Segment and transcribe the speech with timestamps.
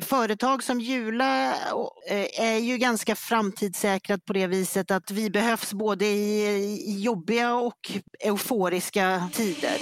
[0.00, 1.54] Företag som Jula
[2.08, 7.90] eh, är ju ganska framtidssäkrat på det viset att vi behövs både i jobbiga och
[8.20, 9.78] euforiska tider.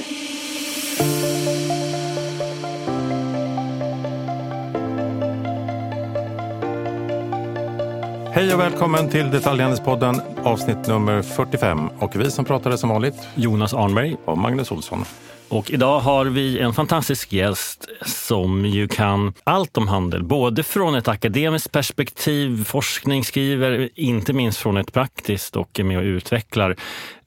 [8.36, 11.88] Hej och välkommen till Detaljhandelspodden avsnitt nummer 45.
[11.88, 15.04] Och vi som pratar som vanligt Jonas Arnberg och Magnus Olsson.
[15.48, 20.94] Och idag har vi en fantastisk gäst som ju kan allt om handel, både från
[20.94, 26.76] ett akademiskt perspektiv, forskning, skriver, inte minst från ett praktiskt och är med och utvecklar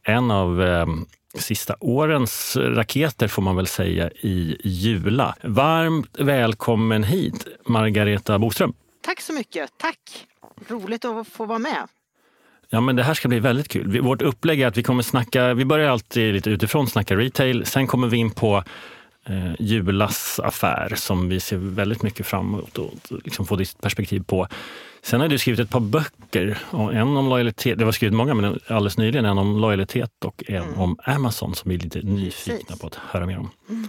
[0.04, 0.88] en av eh,
[1.38, 5.36] sista årens raketer får man väl säga i Jula.
[5.44, 8.74] Varmt välkommen hit Margareta Boström.
[9.06, 9.70] Tack så mycket.
[9.78, 10.29] Tack!
[10.68, 11.88] Roligt att få vara med.
[12.70, 14.02] Ja, men det här ska bli väldigt kul.
[14.02, 17.66] Vårt upplägg är att vi kommer snacka, vi börjar alltid lite utifrån, snacka retail.
[17.66, 18.64] Sen kommer vi in på
[19.26, 24.24] eh, Julas affär som vi ser väldigt mycket fram emot och liksom få ditt perspektiv
[24.24, 24.48] på.
[25.02, 26.58] Sen har du skrivit ett par böcker.
[26.72, 30.64] En om lojalitet, det var skrivit många, men alldeles nyligen en om lojalitet och en
[30.64, 30.80] mm.
[30.80, 32.82] om Amazon som vi är lite nyfikna Precis.
[32.82, 33.52] på att höra mer om.
[33.70, 33.88] Mm.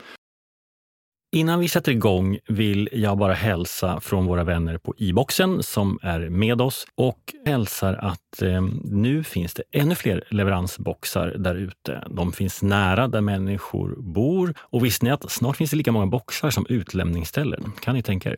[1.33, 6.29] Innan vi sätter igång vill jag bara hälsa från våra vänner på e-boxen som är
[6.29, 12.05] med oss och hälsar att eh, nu finns det ännu fler leveransboxar där ute.
[12.11, 16.07] De finns nära där människor bor och visste ni att snart finns det lika många
[16.07, 17.73] boxar som utlämningsställen?
[17.81, 18.37] Kan ni tänka er?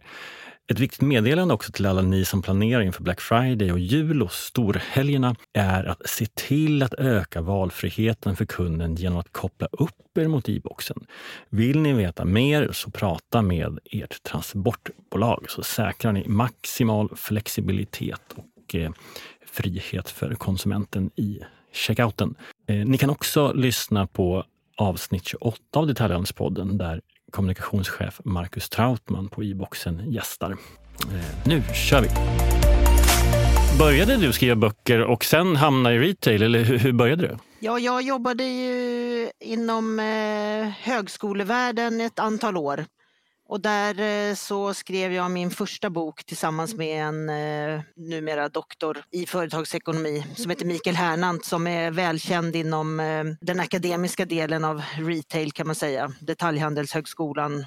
[0.70, 4.32] Ett viktigt meddelande också till alla ni som planerar inför Black Friday och jul och
[4.32, 10.28] storhelgerna är att se till att öka valfriheten för kunden genom att koppla upp er
[10.28, 11.06] mot e-boxen.
[11.50, 18.74] Vill ni veta mer så prata med ert transportbolag så säkrar ni maximal flexibilitet och
[18.74, 18.90] eh,
[19.46, 21.40] frihet för konsumenten i
[21.72, 22.34] checkouten.
[22.68, 24.44] Eh, ni kan också lyssna på
[24.77, 27.00] avsnitt 28 av Detaljhandelspodden där
[27.33, 30.50] kommunikationschef Marcus Trautman på e-boxen gästar.
[30.50, 32.08] Eh, nu kör vi!
[33.78, 37.36] Började du skriva böcker och sen hamna i retail eller hur började du?
[37.58, 42.84] Ja, jag jobbade ju inom eh, högskolevärlden ett antal år.
[43.52, 49.05] Och där eh, så skrev jag min första bok tillsammans med en eh, numera doktor
[49.11, 54.83] i företagsekonomi som heter Mikael Hernant som är välkänd inom eh, den akademiska delen av
[54.98, 57.64] retail kan man säga, detaljhandelshögskolan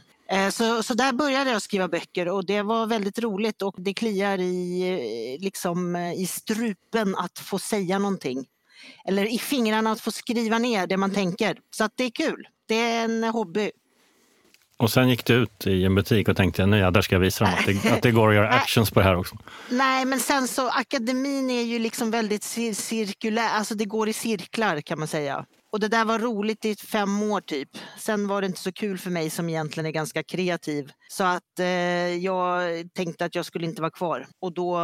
[0.52, 4.40] så, så där började jag skriva böcker och det var väldigt roligt och det kliar
[4.40, 8.46] i, liksom, i strupen att få säga någonting.
[9.08, 11.60] Eller i fingrarna att få skriva ner det man tänker.
[11.72, 12.48] Så att det är kul.
[12.68, 13.72] Det är en hobby.
[14.78, 17.20] Och sen gick du ut i en butik och tänkte nu ja, där ska jag
[17.20, 19.36] visa dem att det, att det går att göra actions på det här också.
[19.70, 24.82] Nej, men sen så akademin är ju liksom väldigt cirkulär, alltså det går i cirklar
[24.82, 25.46] kan man säga.
[25.76, 27.70] Och det där var roligt i fem år typ.
[27.98, 30.92] Sen var det inte så kul för mig som egentligen är ganska kreativ.
[31.08, 31.66] Så att eh,
[32.16, 34.28] jag tänkte att jag skulle inte vara kvar.
[34.42, 34.80] Och då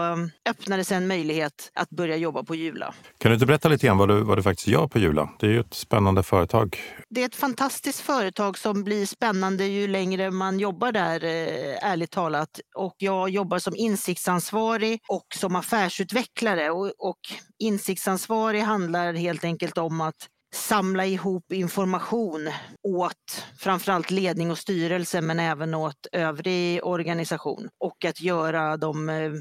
[0.49, 2.93] öppnades en möjlighet att börja jobba på Jula.
[3.17, 5.29] Kan du inte berätta lite grann vad du, vad du faktiskt gör på Jula?
[5.39, 6.77] Det är ju ett spännande företag.
[7.09, 12.11] Det är ett fantastiskt företag som blir spännande ju längre man jobbar där, eh, ärligt
[12.11, 12.59] talat.
[12.75, 16.71] Och jag jobbar som insiktsansvarig och som affärsutvecklare.
[16.71, 17.19] Och, och
[17.59, 22.49] insiktsansvarig handlar helt enkelt om att samla ihop information
[22.83, 29.31] åt framförallt ledning och styrelse men även åt övrig organisation och att göra de eh,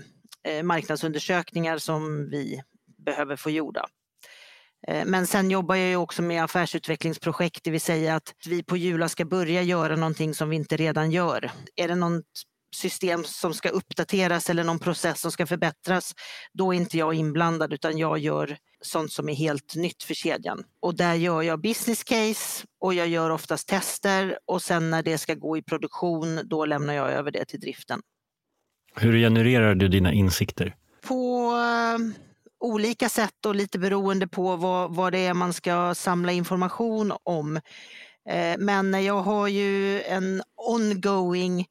[0.45, 2.63] eh marknadsundersökningar som vi
[3.05, 3.87] behöver få gjorda.
[4.89, 9.09] Eh, men sen jobbar jag också med affärsutvecklingsprojekt, det vill säga att vi på Jula
[9.09, 11.51] ska börja göra någonting som vi inte redan gör.
[11.77, 12.25] Är det något
[12.77, 16.15] system som ska uppdateras eller någon process som ska förbättras,
[16.53, 20.65] då är inte jag inblandad utan jag gör sånt som är helt nytt för kedjan.
[20.81, 25.19] Och där gör jag business case och jag gör oftast tester och sen när det
[25.19, 28.01] ska gå i produktion, då lämnar jag över det till driften.
[28.97, 30.77] Hur genererar du dina insikter?
[31.03, 32.13] På uh,
[32.61, 37.57] olika sätt och lite beroende på vad, vad det är man ska samla information om.
[37.57, 41.67] Uh, men jag har ju en ongoing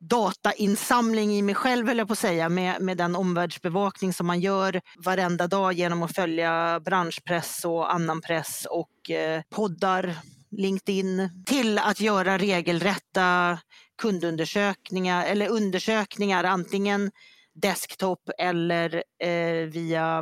[0.00, 4.40] datainsamling i mig själv, höll jag på att säga, med, med den omvärldsbevakning som man
[4.40, 10.14] gör varenda dag genom att följa branschpress och annan press och eh, poddar,
[10.50, 13.58] LinkedIn, till att göra regelrätta
[14.02, 17.10] kundundersökningar eller undersökningar, antingen
[17.54, 20.18] desktop eller eh, via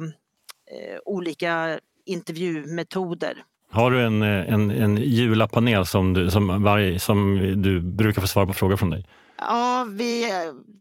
[0.71, 3.45] eh, olika intervjumetoder.
[3.71, 8.29] Har du en, eh, en, en Jula-panel som du, som, varje, som du brukar få
[8.29, 9.07] svara på frågor från dig?
[9.41, 10.33] Ja, vi,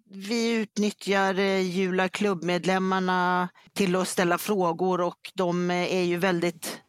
[0.10, 6.82] vi utnyttjar eh, Jula klubbmedlemmarna till att ställa frågor och de eh, är ju väldigt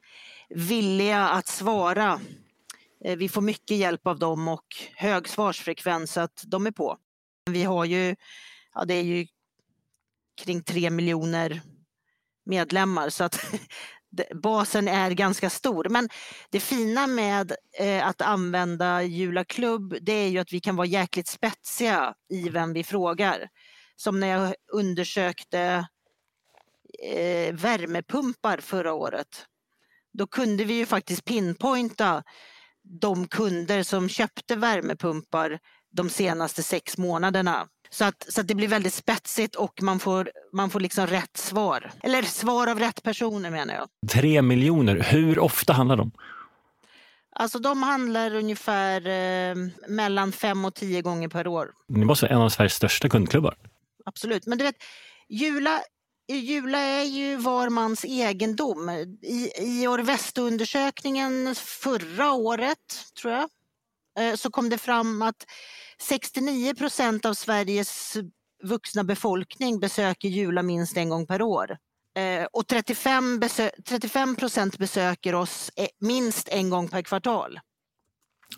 [0.48, 2.20] villiga att svara.
[3.04, 4.66] Eh, vi får mycket hjälp av dem och
[4.96, 6.96] hög svarsfrekvens så att de är på.
[7.50, 8.16] Vi har ju,
[8.74, 9.26] ja det är ju
[10.44, 11.60] kring tre miljoner
[12.46, 13.54] medlemmar så att
[14.42, 15.86] basen är ganska stor.
[15.90, 16.08] Men
[16.50, 20.86] det fina med eh, att använda Jula Klubb det är ju att vi kan vara
[20.86, 23.48] jäkligt spetsiga i vem vi frågar.
[23.96, 25.88] Som när jag undersökte
[27.02, 29.46] eh, värmepumpar förra året.
[30.12, 32.22] Då kunde vi ju faktiskt pinpointa
[32.82, 35.58] de kunder som köpte värmepumpar
[35.90, 37.68] de senaste sex månaderna.
[37.90, 41.36] Så att, så att det blir väldigt spetsigt och man får, man får liksom rätt
[41.36, 41.90] svar.
[42.02, 43.88] Eller svar av rätt personer menar jag.
[44.10, 46.10] Tre miljoner, hur ofta handlar de?
[47.32, 49.56] Alltså de handlar ungefär eh,
[49.88, 51.70] mellan fem och tio gånger per år.
[51.88, 53.54] Ni måste vara en av Sveriges största kundklubbar.
[54.04, 54.76] Absolut, men du vet,
[55.28, 55.80] Jula,
[56.28, 58.88] Jula är ju var mans egendom.
[59.22, 62.78] I, i Orvesto-undersökningen förra året,
[63.22, 63.48] tror jag,
[64.18, 65.46] eh, så kom det fram att
[66.02, 68.16] 69 procent av Sveriges
[68.62, 71.76] vuxna befolkning besöker Jula minst en gång per år.
[72.16, 77.60] Eh, och 35, besö 35 procent besöker oss eh, minst en gång per kvartal.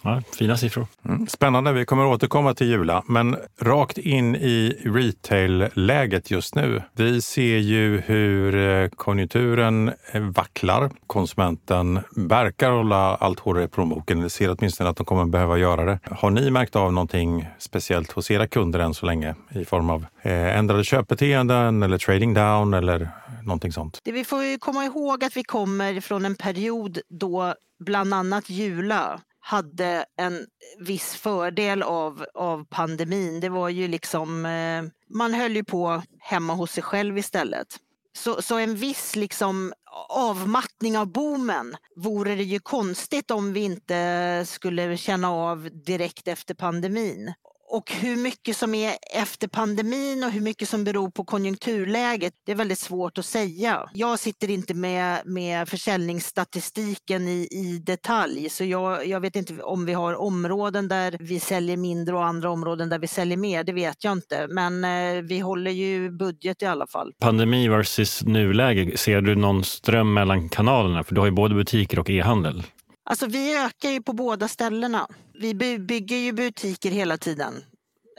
[0.02, 0.86] Ja, fina siffror.
[1.04, 1.72] Mm, spännande.
[1.72, 6.82] Vi kommer återkomma till Jula, men rakt in i retail-läget just nu.
[6.92, 10.90] Vi ser ju hur eh, konjunkturen eh, vacklar.
[11.06, 15.98] Konsumenten verkar hålla allt hårdare i plånboken, ser åtminstone att de kommer behöva göra det.
[16.10, 20.06] Har ni märkt av någonting speciellt hos era kunder än så länge i form av
[20.22, 23.10] eh, ändrade köpbeteenden eller trading down eller
[23.44, 23.98] någonting sånt?
[24.04, 27.54] Det vi får komma ihåg att vi kommer från en period då
[27.84, 30.46] bland annat Jula hade en
[30.78, 33.40] viss fördel av, av pandemin.
[33.40, 34.82] Det var ju liksom, eh,
[35.14, 37.66] man höll ju på hemma hos sig själv istället.
[38.12, 39.72] Så, så en viss liksom
[40.08, 46.54] avmattning av boomen vore det ju konstigt om vi inte skulle känna av direkt efter
[46.54, 47.34] pandemin.
[47.72, 52.52] Och hur mycket som är efter pandemin och hur mycket som beror på konjunkturläget, det
[52.52, 53.90] är väldigt svårt att säga.
[53.94, 59.86] Jag sitter inte med, med försäljningsstatistiken i, i detalj, så jag, jag vet inte om
[59.86, 63.72] vi har områden där vi säljer mindre och andra områden där vi säljer mer, det
[63.72, 64.46] vet jag inte.
[64.50, 67.12] Men eh, vi håller ju budget i alla fall.
[67.20, 71.04] Pandemi versus nuläge, ser du någon ström mellan kanalerna?
[71.04, 72.62] För du har ju både butiker och e-handel.
[73.10, 75.06] Alltså vi ökar ju på båda ställena.
[75.34, 77.54] Vi bygger ju butiker hela tiden.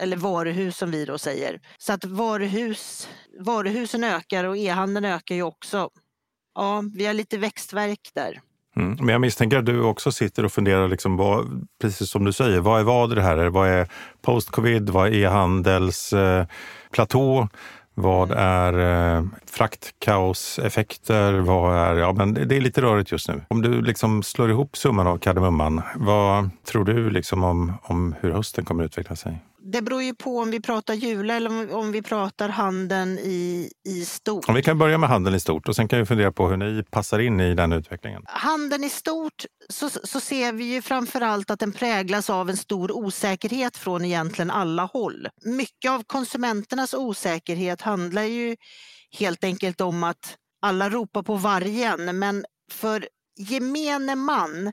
[0.02, 1.60] Eller varuhus som vi då säger.
[1.78, 3.10] Så att varuhus,
[3.40, 5.90] varuhusen ökar och e-handeln ökar ju också.
[6.56, 8.42] Ja, vi har lite växtverk där.
[8.76, 8.98] Mm.
[9.00, 12.60] Men jag misstänker att du också sitter och funderar, liksom vad, precis som du säger,
[12.60, 13.46] vad är vad i det här?
[13.46, 13.88] Vad är
[14.22, 14.90] post-covid?
[14.90, 17.40] Vad är e-handelsplatå?
[17.40, 17.48] eh.
[17.96, 18.74] Vad är
[19.18, 21.34] eh, fraktkaoseffekter?
[21.34, 23.42] Vad är, ja, men det är lite rörigt just nu.
[23.48, 28.32] Om du liksom slår ihop summan av kardemumman, vad tror du liksom om, om hur
[28.32, 29.40] hösten kommer att utveckla sig?
[29.63, 34.06] Det beror ju på om vi pratar Jula eller om vi pratar handeln i, i
[34.06, 34.50] stort.
[34.50, 36.58] Om vi kan börja med handeln i stort och sen kan vi fundera på hur
[36.58, 38.24] ni passar in i den utvecklingen.
[38.25, 42.92] Handeln i stort så, så ser vi ju framförallt att den präglas av en stor
[42.92, 45.28] osäkerhet från egentligen alla håll.
[45.46, 48.56] Mycket av konsumenternas osäkerhet handlar ju
[49.19, 54.72] helt enkelt om att alla ropar på vargen men för gemene man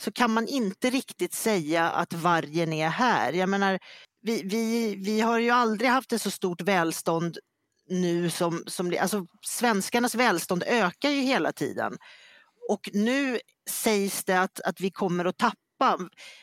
[0.00, 3.32] så kan man inte riktigt säga att vargen är här.
[3.32, 3.78] Jag menar,
[4.22, 7.38] vi, vi, vi har ju aldrig haft ett så stort välstånd
[7.88, 11.98] nu som, som alltså svenskarnas välstånd ökar ju hela tiden.
[12.68, 13.38] Och nu
[13.70, 15.98] sägs det att, att vi kommer att tappa.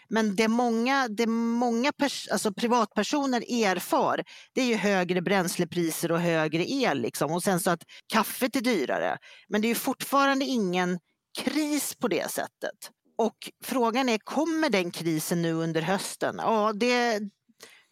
[0.09, 4.23] Men det många, det många pers, alltså privatpersoner erfar
[4.53, 7.01] det är ju högre bränslepriser och högre el.
[7.01, 7.31] Liksom.
[7.31, 9.17] Och sen så att kaffet är dyrare.
[9.47, 10.99] Men det är fortfarande ingen
[11.43, 12.91] kris på det sättet.
[13.17, 16.35] Och frågan är, kommer den krisen nu under hösten?
[16.37, 17.19] Ja, det,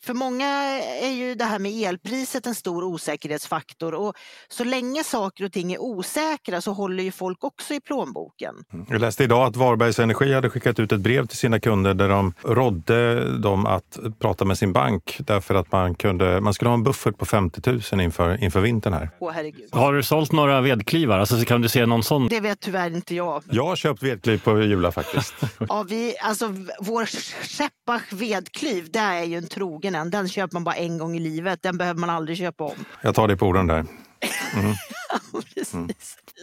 [0.05, 0.47] för många
[1.01, 4.13] är ju det här med elpriset en stor osäkerhetsfaktor och
[4.49, 8.55] så länge saker och ting är osäkra så håller ju folk också i plånboken.
[8.73, 8.85] Mm.
[8.89, 12.09] Jag läste idag att Varbergs Energi hade skickat ut ett brev till sina kunder där
[12.09, 16.73] de rådde dem att prata med sin bank därför att man, kunde, man skulle ha
[16.73, 19.09] en buffert på 50 000 inför, inför vintern här.
[19.19, 19.69] Åh, herregud.
[19.71, 21.19] Har du sålt några vedklivar?
[21.19, 22.27] Alltså, kan du se någon sån?
[22.27, 23.43] Det vet tyvärr inte jag.
[23.51, 25.33] Jag har köpt vedkliv på Jula faktiskt.
[25.69, 30.09] ja, vi, alltså, vår Scheppach vedklyv, det är ju en trogen den.
[30.09, 31.61] Den köper man bara en gång i livet.
[31.61, 32.85] Den behöver man aldrig köpa om.
[33.01, 33.85] Jag tar det på orden där.
[34.55, 34.75] Mm.
[35.73, 35.89] mm.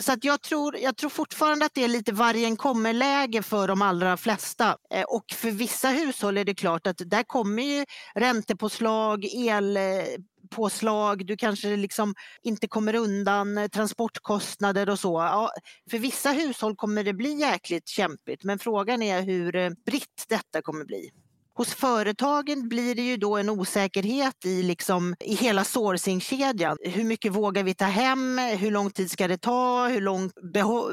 [0.01, 3.83] Så att jag, tror, jag tror fortfarande att det är lite vargen kommer-läge för de
[3.83, 4.77] allra flesta.
[4.95, 11.37] Eh, och för vissa hushåll är det klart att där kommer ju räntepåslag, elpåslag, du
[11.37, 15.13] kanske liksom inte kommer undan transportkostnader och så.
[15.13, 15.51] Ja,
[15.91, 20.63] för vissa hushåll kommer det bli jäkligt kämpigt men frågan är hur eh, britt detta
[20.63, 21.11] kommer bli.
[21.55, 26.77] Hos företagen blir det ju då en osäkerhet i, liksom, i hela sourcingkedjan.
[26.81, 28.39] Hur mycket vågar vi ta hem?
[28.39, 29.89] Hur lång tid ska det ta?
[29.89, 30.31] Hur lång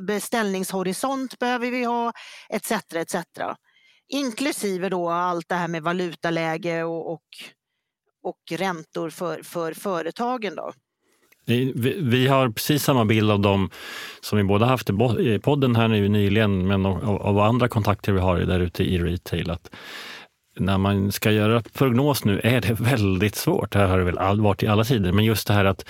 [0.02, 2.14] beställningshorisont behöver vi ha?
[2.50, 2.72] Etc.
[2.72, 3.16] etc.
[4.10, 7.26] Inklusive då allt det här med valutaläge och, och,
[8.24, 10.56] och räntor för, för företagen.
[10.56, 10.72] Då.
[12.02, 13.70] Vi har precis samma bild av dem
[14.22, 14.90] som vi båda haft
[15.20, 19.50] i podden här nu nyligen, men av andra kontakter vi har där ute i retail.
[19.50, 19.72] Att
[20.60, 23.72] när man ska göra prognos nu är det väldigt svårt.
[23.72, 25.86] Det här har det väl varit i alla tider, men just det här att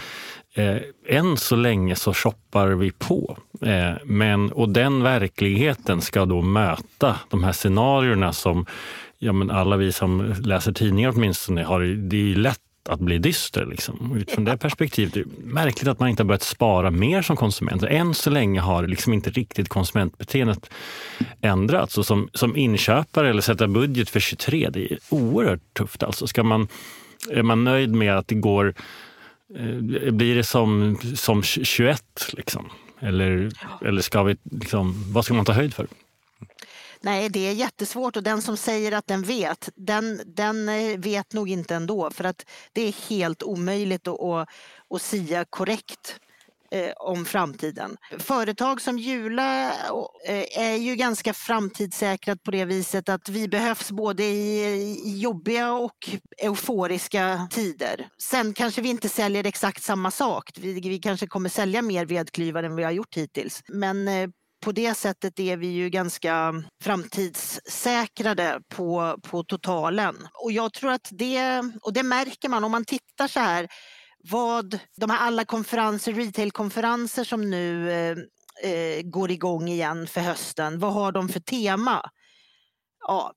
[0.54, 3.38] eh, än så länge så shoppar vi på.
[3.62, 8.66] Eh, men, och den verkligheten ska då möta de här scenarierna som
[9.18, 11.82] ja, men alla vi som läser tidningar åtminstone har.
[11.82, 12.60] Det är lätt
[12.90, 13.66] att bli dyster.
[13.66, 14.18] Liksom.
[14.18, 17.84] Utifrån det perspektivet det är märkligt att man inte har börjat spara mer som konsument.
[17.84, 20.70] Än så länge har liksom inte riktigt konsumentbeteendet
[21.42, 21.98] ändrats.
[21.98, 26.04] Och som, som inköpare eller sätta budget för 23, det är oerhört tufft.
[26.04, 26.68] Alltså ska man,
[27.30, 28.74] är man nöjd med att det går
[29.56, 32.04] eh, blir det som, som 21?
[32.34, 32.70] Liksom?
[33.00, 33.52] Eller,
[33.86, 35.88] eller ska vi, liksom, vad ska man ta höjd för?
[37.02, 41.34] Nej, det är jättesvårt och den som säger att den vet, den, den eh, vet
[41.34, 44.50] nog inte ändå för att det är helt omöjligt att, att,
[44.90, 46.20] att sia korrekt
[46.72, 47.98] eh, om framtiden.
[48.20, 49.72] Företag som Jula
[50.26, 56.10] eh, är ju ganska framtidssäkrat på det viset att vi behövs både i jobbiga och
[56.38, 58.08] euforiska tider.
[58.18, 60.52] Sen kanske vi inte säljer exakt samma sak.
[60.56, 63.64] Vi, vi kanske kommer sälja mer vedklyvar än vi har gjort hittills.
[63.68, 64.30] Men eh,
[64.62, 70.28] på det sättet är vi ju ganska framtidssäkrade på, på totalen.
[70.34, 73.68] Och jag tror att det, och det märker man om man tittar så här
[74.30, 78.18] vad de här alla konferenser, retailkonferenser som nu eh,
[78.64, 82.10] eh går igång igen för hösten, vad har de för tema?
[83.08, 83.34] Ja,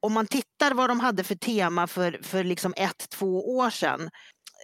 [0.00, 4.10] om man tittar vad de hade för tema för, för liksom ett, två år sedan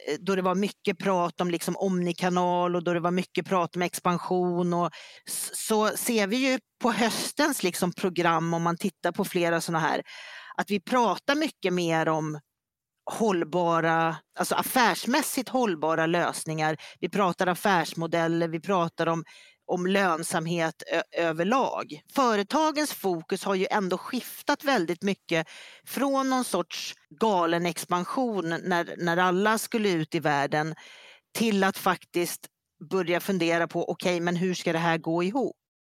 [0.09, 3.76] Eh, då det var mycket prat om liksom omnikanal och då det var mycket prat
[3.76, 4.75] om expansion.
[4.75, 4.90] Och
[5.54, 10.02] så ser vi ju på höstens liksom program, om man tittar på flera sådana här,
[10.56, 12.40] att vi pratar mycket mer om
[13.11, 16.76] hållbara, alltså affärsmässigt hållbara lösningar.
[17.00, 19.25] Vi pratar affärsmodeller, vi pratar om
[19.66, 20.83] om lönsamhet
[21.16, 22.00] överlag.
[22.14, 25.49] Företagens fokus har ju ändå skiftat väldigt mycket
[25.87, 30.75] från någon sorts galen expansion när, när alla skulle ut i världen
[31.35, 32.47] till att faktiskt
[32.90, 35.57] börja fundera på okej, okay, men hur ska det här gå ihop?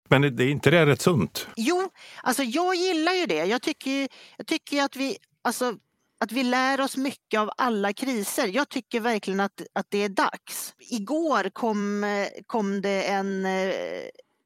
[0.09, 1.47] Men det är inte det rätt sunt?
[1.55, 1.89] Jo,
[2.23, 3.45] alltså jag gillar ju det.
[3.45, 5.73] Jag tycker, jag tycker att vi, alltså
[6.23, 8.47] att vi lär oss mycket av alla kriser.
[8.47, 10.73] Jag tycker verkligen att, att det är dags.
[10.79, 13.73] Igår kom, eh, kom det en, eh,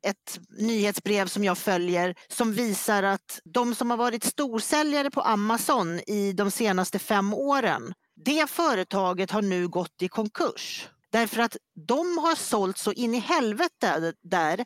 [0.08, 6.00] ett nyhetsbrev som jag följer som visar att de som har varit storsäljare på Amazon
[6.00, 7.94] i de senaste fem åren,
[8.26, 10.90] det företaget har nu gått i konkurs.
[11.12, 11.58] Därför att
[11.88, 14.66] de har sålt så in i helvete där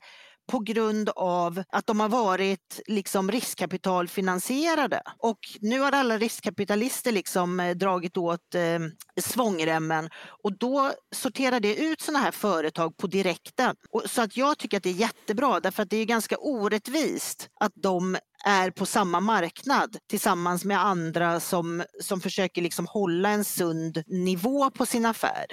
[0.52, 5.02] på grund av att de har varit liksom riskkapitalfinansierade.
[5.18, 8.80] Och nu har alla riskkapitalister liksom eh, dragit åt eh,
[9.22, 10.10] svångremmen
[10.44, 13.76] och då sorterar det ut sådana här företag på direkten.
[13.90, 17.50] Och, så att jag tycker att det är jättebra därför att det är ganska orättvist
[17.60, 23.46] att de är på samma marknad tillsammans med andra som, som försöker liksom hålla en
[23.46, 25.46] sund nivå på sin affär.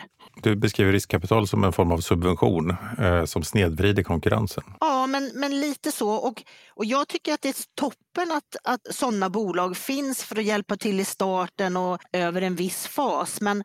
[0.43, 4.65] Du beskriver riskkapital som en form av subvention eh, som snedvrider konkurrensen.
[4.81, 6.11] Ja, men, men lite så.
[6.11, 6.43] Och,
[6.75, 10.77] och jag tycker att det är toppen att, att sådana bolag finns för att hjälpa
[10.77, 13.41] till i starten och över en viss fas.
[13.41, 13.63] Men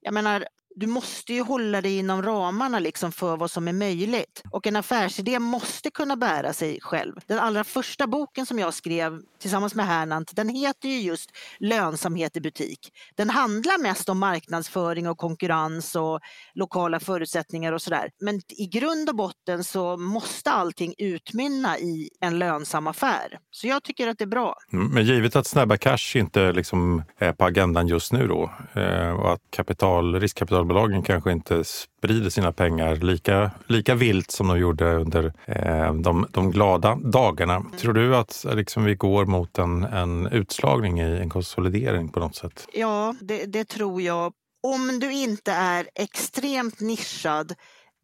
[0.00, 0.44] jag menar,
[0.76, 4.42] du måste ju hålla dig inom ramarna liksom för vad som är möjligt.
[4.50, 7.14] Och en affärsidé måste kunna bära sig själv.
[7.26, 12.36] Den allra första boken som jag skrev tillsammans med Hernant, den heter ju just Lönsamhet
[12.36, 12.92] i butik.
[13.14, 16.20] Den handlar mest om marknadsföring och konkurrens och
[16.54, 18.10] lokala förutsättningar och sådär.
[18.20, 23.38] Men i grund och botten så måste allting utmynna i en lönsam affär.
[23.50, 24.56] Så jag tycker att det är bra.
[24.70, 29.32] Men givet att snabba cash inte liksom är på agendan just nu då eh, och
[29.32, 34.94] att kapital, riskkapital spelbolagen kanske inte sprider sina pengar lika, lika vilt som de gjorde
[34.94, 37.54] under eh, de, de glada dagarna.
[37.54, 37.70] Mm.
[37.70, 42.36] Tror du att liksom, vi går mot en, en utslagning i en konsolidering på något
[42.36, 42.66] sätt?
[42.72, 44.32] Ja, det, det tror jag.
[44.62, 47.54] Om du inte är extremt nischad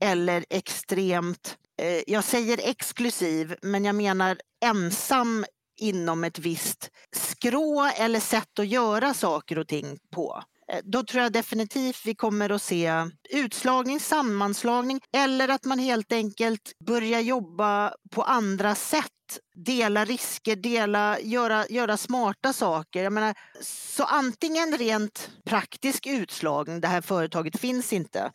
[0.03, 5.45] eller extremt, eh, jag säger exklusiv, men jag menar ensam
[5.81, 10.43] inom ett visst skrå eller sätt att göra saker och ting på.
[10.73, 12.93] Eh, då tror jag definitivt vi kommer att se
[13.31, 19.11] utslagning, sammanslagning eller att man helt enkelt börjar jobba på andra sätt
[19.55, 23.03] dela risker, dela, göra, göra smarta saker.
[23.03, 28.33] Jag menar, så antingen rent praktisk utslagning, det här företaget finns inte,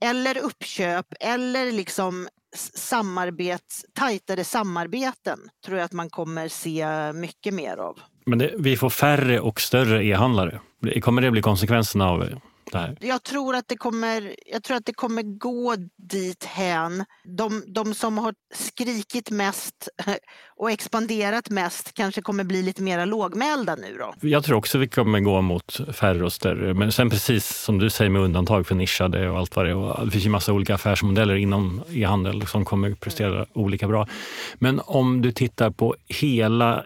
[0.00, 2.28] eller uppköp eller liksom
[2.74, 8.00] samarbets, tajtare samarbeten tror jag att man kommer se mycket mer av.
[8.24, 10.60] Men det, vi får färre och större e-handlare.
[11.00, 12.28] Kommer det bli konsekvensen av
[12.72, 12.96] det här?
[13.00, 17.04] Jag tror att det kommer, jag tror att det kommer gå dit hän.
[17.24, 19.88] De, de som har skrikit mest
[20.56, 24.28] och expanderat mest kanske kommer bli lite mer lågmälda nu då.
[24.28, 26.74] Jag tror också vi kommer gå mot färre och större.
[26.74, 30.04] Men sen precis som du säger med undantag för nischade och allt vad det är.
[30.04, 33.46] Det finns ju massa olika affärsmodeller inom e-handel som kommer prestera mm.
[33.52, 34.08] olika bra.
[34.54, 36.84] Men om du tittar på hela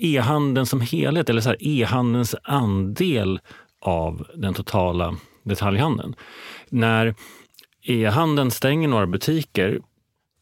[0.00, 3.40] e-handeln som helhet eller e-handelns andel
[3.80, 6.14] av den totala detaljhandeln.
[6.68, 7.14] När
[7.82, 9.80] e-handeln stänger några butiker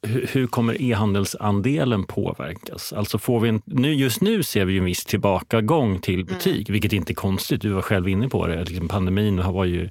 [0.07, 2.93] hur kommer e-handelsandelen påverkas?
[2.93, 6.27] Alltså får vi en, nu, just nu ser vi en viss tillbakagång till mm.
[6.27, 6.73] butik, mm.
[6.73, 7.63] vilket inte är konstigt.
[7.63, 8.65] Du var själv inne på det.
[8.65, 9.91] Liksom pandemin var ju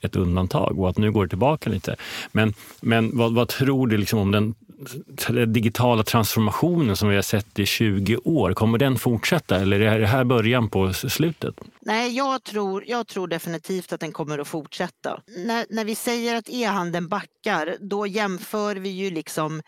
[0.00, 1.96] ett undantag och att nu går det tillbaka lite.
[2.32, 4.54] Men, men vad, vad tror du liksom om den
[5.46, 10.06] digitala transformationen som vi har sett i 20 år, kommer den fortsätta eller är det
[10.06, 11.54] här början på slutet?
[11.80, 15.20] Nej, jag tror, jag tror definitivt att den kommer att fortsätta.
[15.46, 19.62] När, när vi säger att e-handeln backar, då jämför vi ju liksom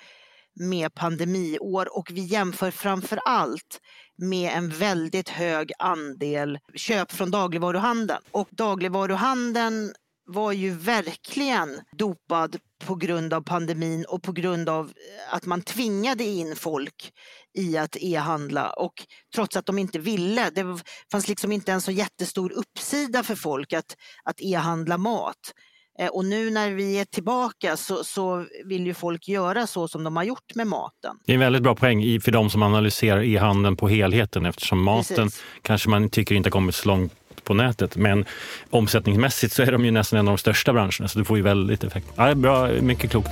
[0.60, 3.80] med pandemiår och vi jämför framför allt
[4.18, 8.20] med en väldigt hög andel köp från dagligvaruhandeln.
[8.30, 9.92] Och dagligvaruhandeln
[10.32, 12.56] var ju verkligen dopad
[12.86, 14.92] på grund av pandemin och på grund av
[15.30, 17.12] att man tvingade in folk
[17.58, 18.92] i att e-handla och
[19.34, 20.50] trots att de inte ville.
[20.50, 20.78] Det
[21.12, 25.54] fanns liksom inte en så jättestor uppsida för folk att, att e-handla mat.
[25.98, 30.04] Eh, och nu när vi är tillbaka så, så, vill ju folk göra så som
[30.04, 31.16] de har gjort med maten.
[31.26, 35.16] Det är en väldigt bra poäng för de som analyserar e-handeln på helheten eftersom maten
[35.16, 35.42] Precis.
[35.62, 37.12] kanske man tycker inte kommit så långt
[37.50, 37.96] på nätet.
[37.96, 38.24] Men
[38.70, 41.42] omsättningsmässigt så är de ju nästan en av de största branscherna så du får ju
[41.42, 42.06] väldigt effekt.
[42.16, 43.30] Ja, bra, mycket klokt.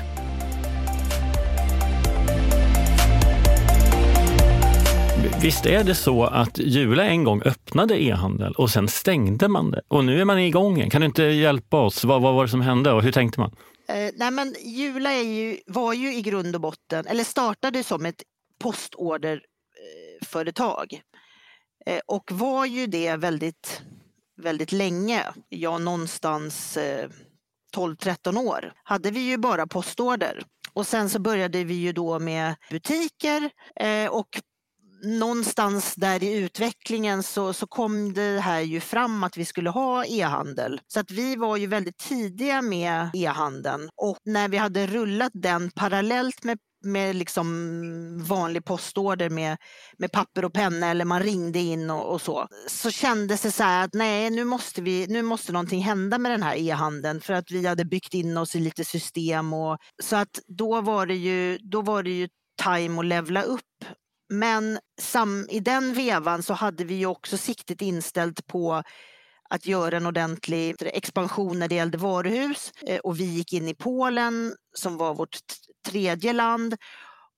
[5.43, 9.81] Visst är det så att Jula en gång öppnade e-handel och sen stängde man det
[9.89, 10.91] och nu är man igång igen.
[10.91, 12.05] Kan du inte hjälpa oss?
[12.05, 13.51] Vad, vad var det som hände och hur tänkte man?
[13.89, 18.07] Eh, nej men Jula är ju, var ju i grund och botten, eller startade som
[18.07, 18.23] ett
[18.63, 21.01] postorderföretag
[21.87, 23.83] eh, och var ju det väldigt
[24.39, 27.09] väldigt länge, ja någonstans eh,
[27.77, 30.43] 12-13 år, hade vi ju bara postorder.
[30.73, 34.41] Och sen så började vi ju då med butiker eh, och
[35.03, 40.05] någonstans där i utvecklingen så, så kom det här ju fram att vi skulle ha
[40.05, 40.81] e-handel.
[40.87, 45.71] Så att vi var ju väldigt tidiga med e-handeln och när vi hade rullat den
[45.71, 49.57] parallellt med med liksom vanlig postorder med,
[49.99, 52.49] med papper och penna eller man ringde in och, och, så.
[52.69, 56.33] Så kändes det så här att nej, nu måste, vi, nu måste någonting hända med
[56.33, 59.53] den här e-handeln för att vi hade byggt in oss i lite system.
[59.53, 62.29] Och, så att då var det ju, då var det ju
[62.63, 63.85] time att levla upp.
[64.31, 68.83] Men sam, i den vevan så hade vi ju också siktet inställt på
[69.51, 73.75] att göra en ordentlig expansion när det gällde varuhus eh, och vi gick in i
[73.75, 75.37] Polen som var vårt
[75.91, 76.77] tredje land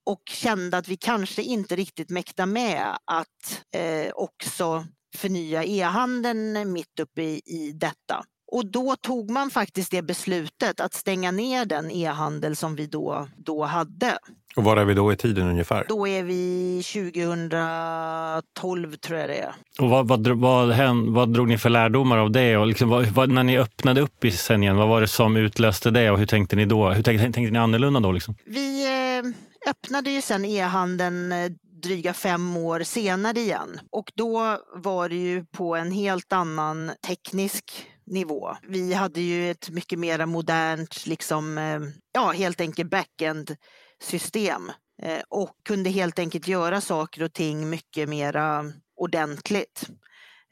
[0.07, 4.85] och kände att vi kanske inte riktigt mäktar med att eh, också
[5.17, 8.25] förnya e-handeln mitt uppe i, i detta.
[8.51, 13.29] Och då tog man faktiskt det beslutet att stänga ner den e-handel som vi då,
[13.37, 14.19] då hade.
[14.57, 15.85] Och var är vi då i tiden ungefär?
[15.89, 19.55] Då är vi 2012 tror jag det är.
[19.81, 22.57] Och vad, vad, vad, vad drog ni för lärdomar av det?
[22.57, 25.91] Och liksom, vad, när ni öppnade upp i sen igen, vad var det som utlöste
[25.91, 26.91] det och hur tänkte ni då?
[26.91, 28.13] Hur tänkte, tänkte ni annorlunda då?
[28.13, 28.35] Liksom?
[28.45, 29.23] Vi eh,
[29.71, 31.51] öppnade ju sen e-handeln eh,
[31.83, 37.87] dryga fem år senare igen och då var det ju på en helt annan teknisk
[38.11, 38.57] nivå.
[38.69, 41.81] Vi hade ju ett mycket mer modernt, liksom, eh,
[42.13, 43.57] ja helt enkelt backend
[44.03, 44.71] system
[45.03, 49.91] eh, och kunde helt enkelt göra saker och ting mycket mera ordentligt.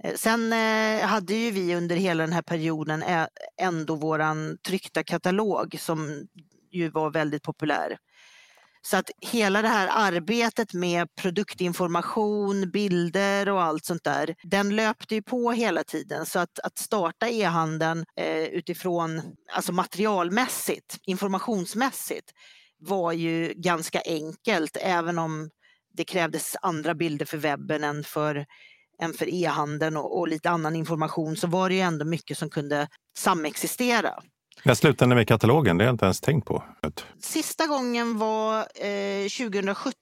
[0.05, 0.53] Eh, sen
[1.03, 3.05] hade ju vi under hela den här perioden
[3.61, 6.27] ändå våran tryckta katalog som
[6.71, 7.99] ju var väldigt populär.
[8.91, 15.15] Så att hela det här arbetet med produktinformation, bilder och allt sånt där, den löpte
[15.15, 16.27] ju på hela tiden.
[16.27, 19.23] Så att, att starta e-handeln eh, utifrån,
[19.53, 22.33] alltså materialmässigt, informationsmässigt,
[22.79, 25.51] var ju ganska enkelt, även om
[25.97, 28.47] det krävdes andra bilder för webben än för
[29.03, 32.51] än för e-handeln och, och, lite annan information så var det ju ändå mycket som
[32.51, 34.23] kunde samexistera.
[34.63, 35.79] När slutade med katalogen?
[35.79, 36.63] Det har jag inte ens tänkt på.
[37.23, 39.95] Sista gången var eh, 2017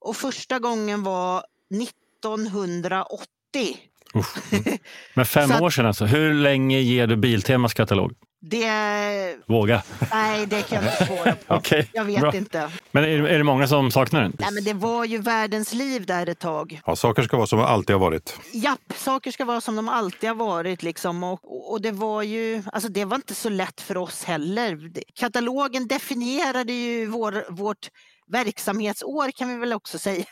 [0.00, 1.44] och första gången var
[1.82, 3.78] 1980.
[4.16, 4.52] Usch.
[4.52, 4.64] Mm.
[5.14, 6.04] Men fem att- år sedan alltså.
[6.04, 8.12] Hur länge ger du Biltemas katalog?
[8.42, 9.82] Det, Våga.
[10.12, 11.54] nej, det kan jag inte svara på.
[11.54, 12.34] Okej, Jag vet bra.
[12.36, 12.70] inte.
[12.92, 14.36] Men är, är det många som saknar den?
[14.38, 16.80] Nej, men det var ju världens liv där ett tag.
[16.86, 18.38] Ja, saker ska vara som de alltid har varit.
[18.52, 20.82] Japp, saker ska vara som de alltid har varit.
[20.82, 21.24] Liksom.
[21.24, 24.90] Och, och det var ju, alltså det var inte så lätt för oss heller.
[25.14, 27.88] Katalogen definierade ju vår, vårt
[28.32, 30.24] verksamhetsår kan vi väl också säga.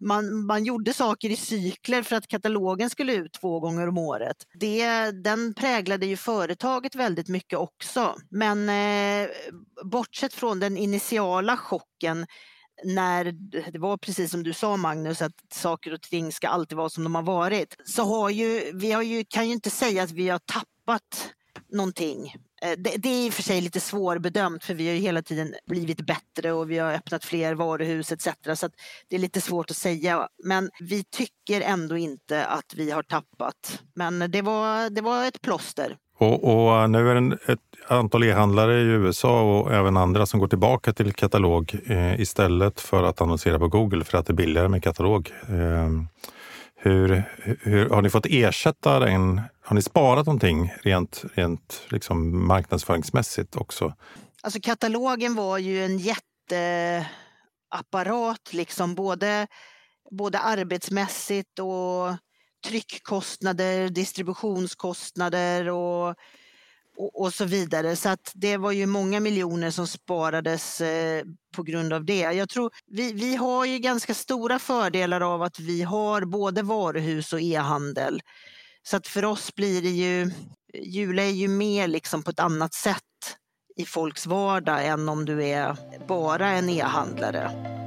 [0.00, 4.36] Man, man gjorde saker i cykler för att katalogen skulle ut två gånger om året.
[4.54, 8.14] Det, den präglade ju företaget väldigt mycket också.
[8.30, 9.28] Men eh,
[9.84, 12.26] bortsett från den initiala chocken
[12.84, 13.24] när
[13.72, 17.04] det var precis som du sa Magnus, att saker och ting ska alltid vara som
[17.04, 17.76] de har varit.
[17.84, 21.30] Så har ju, vi har ju, kan ju inte säga att vi har tappat
[21.72, 22.34] någonting.
[22.62, 25.22] Eh, det, det är i och för sig lite svårbedömt för vi har ju hela
[25.22, 28.28] tiden blivit bättre och vi har öppnat fler varuhus etc.
[28.54, 28.72] Så att
[29.08, 30.28] det är lite svårt att säga.
[30.44, 33.82] Men vi tycker ändå inte att vi har tappat.
[33.94, 35.96] Men det var, det var ett plåster.
[36.18, 40.48] Och, och nu är det ett antal e-handlare i USA och även andra som går
[40.48, 44.68] tillbaka till katalog eh, istället för att annonsera på Google för att det är billigare
[44.68, 45.32] med katalog.
[45.48, 45.90] Eh,
[46.86, 47.24] hur,
[47.62, 49.40] hur, har ni fått ersätta den?
[49.62, 53.94] Har ni sparat någonting rent, rent liksom marknadsföringsmässigt också?
[54.42, 59.46] Alltså katalogen var ju en jätteapparat, liksom både,
[60.10, 62.16] både arbetsmässigt och
[62.66, 66.14] tryckkostnader, distributionskostnader och,
[66.96, 67.96] och, och så vidare.
[67.96, 71.24] Så att det var ju många miljoner som sparades eh,
[71.56, 72.20] på grund av det.
[72.20, 77.32] Jag tror vi, vi har ju ganska stora fördelar av att vi har både varuhus
[77.32, 78.22] och e-handel.
[78.82, 80.30] Så att för oss blir det ju,
[80.74, 83.02] Jula är ju mer liksom på ett annat sätt
[83.76, 87.85] i folks vardag än om du är bara en e-handlare.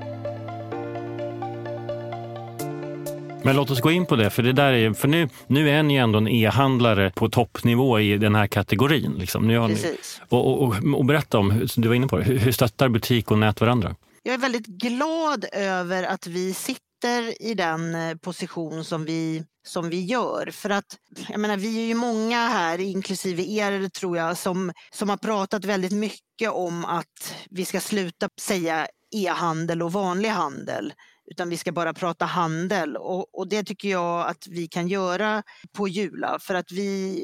[3.43, 5.83] Men låt oss gå in på det, för, det där är, för nu, nu är
[5.83, 9.15] ni ändå en e-handlare på toppnivå i den här kategorin.
[9.17, 9.47] Liksom.
[9.47, 10.21] Nu har ni, Precis.
[10.29, 13.31] och, och, och, och berätta om, du var inne på det, hur, hur stöttar butik
[13.31, 13.95] och nät varandra?
[14.23, 19.89] Jag är väldigt glad över att vi sitter i den eh, position som vi, som
[19.89, 20.49] vi gör.
[20.51, 20.97] För att
[21.29, 25.65] jag menar, vi är ju många här, inklusive er tror jag, som, som har pratat
[25.65, 30.93] väldigt mycket om att vi ska sluta säga e-handel och vanlig handel.
[31.31, 35.43] Utan vi ska bara prata handel och, och det tycker jag att vi kan göra
[35.71, 37.23] på Jula för att vi,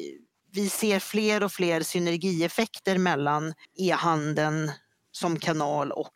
[0.51, 4.71] vi ser fler och fler synergieffekter mellan e-handeln
[5.11, 6.13] som kanal och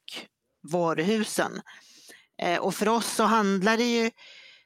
[0.71, 1.61] varuhusen.
[2.41, 4.11] Eh, och för oss så handlar det ju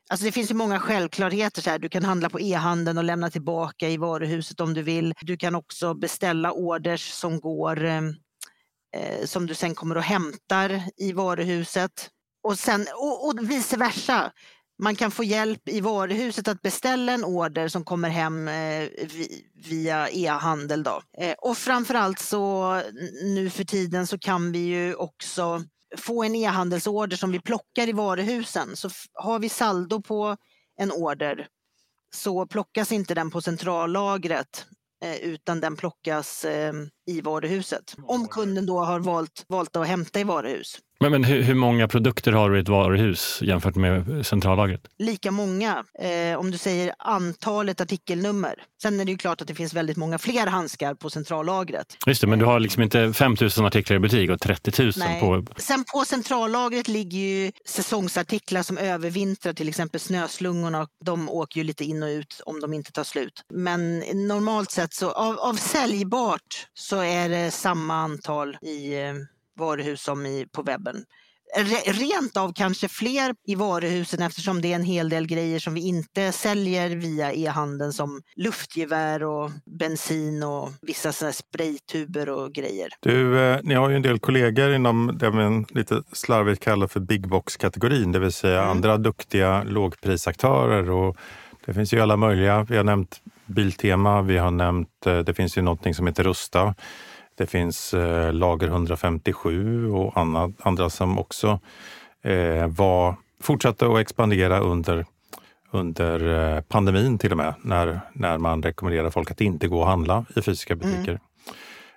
[0.10, 1.62] Alltså det finns ju många självklarheter.
[1.62, 1.80] Så här.
[1.80, 5.14] Du kan handla på e-handeln och lämna tillbaka i varuhuset om du vill.
[5.22, 8.02] Du kan också beställa orders som går eh,
[8.96, 12.10] eh som du sen kommer och hämtar i varuhuset.
[12.44, 14.32] Och, sen, och, och vice versa.
[14.80, 18.90] Man kan få hjälp i varuhuset att beställa en order som kommer hem eh,
[19.70, 20.84] via e-handel.
[20.84, 21.02] Då.
[21.18, 22.82] Eh, och framförallt så
[23.24, 25.64] nu för tiden så kan vi ju också
[25.98, 28.76] få en e-handelsorder som vi plockar i varuhusen.
[28.76, 30.38] Så har vi saldo på
[30.80, 31.48] en order
[32.16, 34.66] så plockas inte den på centrallagret
[35.04, 36.74] eh, utan den plockas eh,
[37.06, 37.96] i varuhuset.
[38.04, 40.80] Om kunden då har valt, valt att hämta i varuhus.
[41.04, 44.82] Men, men hur, hur många produkter har du i ett varuhus jämfört med centrallagret?
[44.98, 48.56] Lika många eh, om du säger antalet artikelnummer.
[48.82, 51.98] Sen är det ju klart att det finns väldigt många fler handskar på centrallagret.
[52.08, 54.92] Just det, men du har liksom inte 5 000 artiklar i butik och 30 000
[54.96, 55.20] Nej.
[55.20, 55.46] på...
[55.58, 60.88] Sen på centrallagret ligger ju säsongsartiklar som övervintrar, till exempel snöslungorna.
[61.06, 63.44] De åker ju lite in och ut om de inte tar slut.
[63.54, 69.14] Men normalt sett så av, av säljbart så är det samma antal i eh,
[69.60, 70.96] varuhus som i, på webben.
[71.56, 75.74] Re, rent av kanske fler i varuhusen eftersom det är en hel del grejer som
[75.74, 82.90] vi inte säljer via e-handeln som luftgevär och bensin och vissa såna spraytuber och grejer.
[83.00, 87.00] Du, eh, ni har ju en del kollegor inom det man lite slarvigt kallar för
[87.00, 88.72] big box-kategorin, det vill säga Mm.
[88.72, 90.90] andra duktiga lågprisaktörer.
[90.90, 91.18] Och
[91.66, 92.64] det finns ju alla möjliga.
[92.64, 96.76] Vi har nämnt Biltema, vi har nämnt, eh, det finns ju någonting som heter Rusta.
[97.36, 101.60] Det finns eh, Lager 157 och andra, andra som också
[102.22, 105.06] eh, var, fortsatte att expandera under,
[105.72, 109.88] under eh, pandemin till och med, när, när man rekommenderar folk att inte gå och
[109.88, 111.20] handla i fysiska butiker.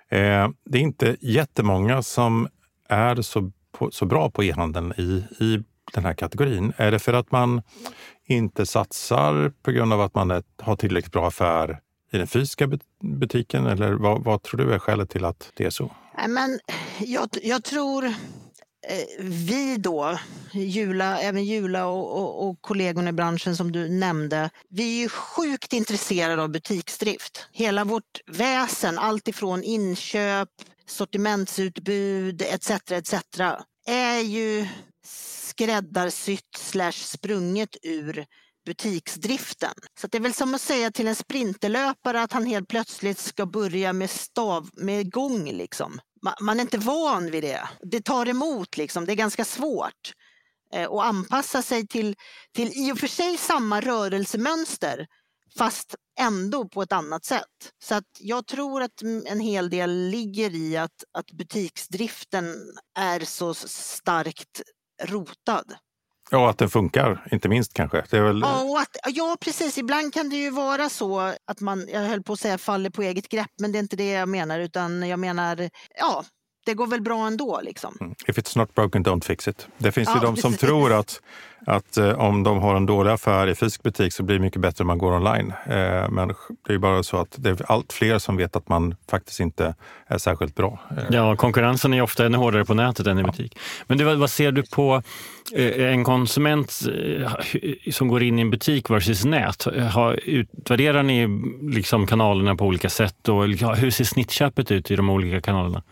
[0.09, 2.47] Eh, det är inte jättemånga som
[2.89, 6.73] är så, på, så bra på e-handeln i, i den här kategorin.
[6.77, 7.61] Är det för att man
[8.27, 11.79] inte satsar på grund av att man är, har tillräckligt bra affär
[12.11, 12.69] i den fysiska
[13.01, 13.67] butiken?
[13.67, 15.91] Eller vad, vad tror du är skälet till att det är så?
[16.27, 16.59] Men
[16.99, 18.13] jag, jag tror eh,
[19.19, 20.17] vi då,
[20.53, 25.09] Jula, även Jula och, och, och kollegorna i branschen som du nämnde, vi är ju
[25.09, 27.47] sjukt intresserade av butiksdrift.
[27.51, 30.49] Hela vårt väsen, allt ifrån inköp,
[30.85, 32.71] sortimentsutbud etc.
[32.91, 33.13] etc.
[33.87, 34.67] är ju
[35.57, 38.25] skräddarsytt slash sprunget ur
[38.65, 39.73] butiksdriften.
[39.99, 43.45] Så det är väl som att säga till en sprinterlöpare att han helt plötsligt ska
[43.45, 45.99] börja med stav, med gång liksom.
[46.41, 47.69] Man är inte van vid det.
[47.81, 50.13] Det tar emot liksom, det är ganska svårt
[50.73, 52.15] eh, att anpassa sig till,
[52.55, 55.07] till i och för sig samma rörelsemönster
[55.57, 57.71] fast ändå på ett annat sätt.
[57.83, 62.55] Så att jag tror att en hel del ligger i att, att butiksdriften
[62.99, 64.61] är så starkt
[65.03, 65.75] rotad.
[66.31, 68.03] Ja, att den funkar, inte minst kanske.
[68.09, 68.39] Det är väl...
[68.41, 69.77] ja, att, ja, precis.
[69.77, 73.01] Ibland kan det ju vara så att man, jag höll på att säga faller på
[73.01, 76.25] eget grepp, men det är inte det jag menar, utan jag menar, ja,
[76.65, 77.61] det går väl bra ändå.
[77.63, 77.97] Liksom.
[78.01, 78.15] Mm.
[78.27, 79.67] If it's not broken, don't fix it.
[79.77, 81.21] Det finns ja, ju de som tror att,
[81.67, 84.61] att eh, om de har en dålig affär i fysisk butik så blir det mycket
[84.61, 85.53] bättre om man går online.
[85.65, 86.33] Eh, men
[86.67, 89.75] det är bara så att det är allt fler som vet att man faktiskt inte
[90.07, 90.79] är särskilt bra.
[90.97, 91.03] Eh.
[91.09, 93.57] Ja, konkurrensen är ofta ännu hårdare på nätet än i butik.
[93.87, 95.01] Men du, vad ser du på
[95.53, 96.79] eh, en konsument
[97.21, 97.31] eh,
[97.91, 99.67] som går in i en butik versus nät?
[100.23, 101.27] Utvärderar ni
[101.61, 103.43] liksom kanalerna på olika sätt och
[103.75, 105.83] hur ser snittköpet ut i de olika kanalerna?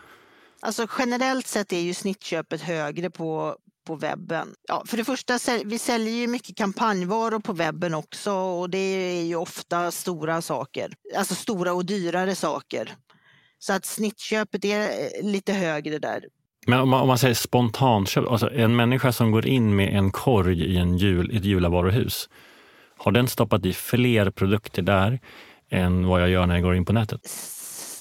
[0.60, 3.56] Alltså generellt sett är ju snittköpet högre på,
[3.86, 4.54] på webben.
[4.68, 9.24] Ja, för det första, vi säljer ju mycket kampanjvaror på webben också och det är
[9.24, 10.92] ju ofta stora saker.
[11.16, 12.92] Alltså stora och dyrare saker.
[13.58, 16.24] Så att snittköpet är eh, lite högre där.
[16.66, 20.10] Men om man, om man säger spontanköp, alltså en människa som går in med en
[20.10, 22.28] korg i en jul, ett julavaruhus,
[22.96, 25.20] har den stoppat i fler produkter där
[25.70, 27.20] än vad jag gör när jag går in på nätet?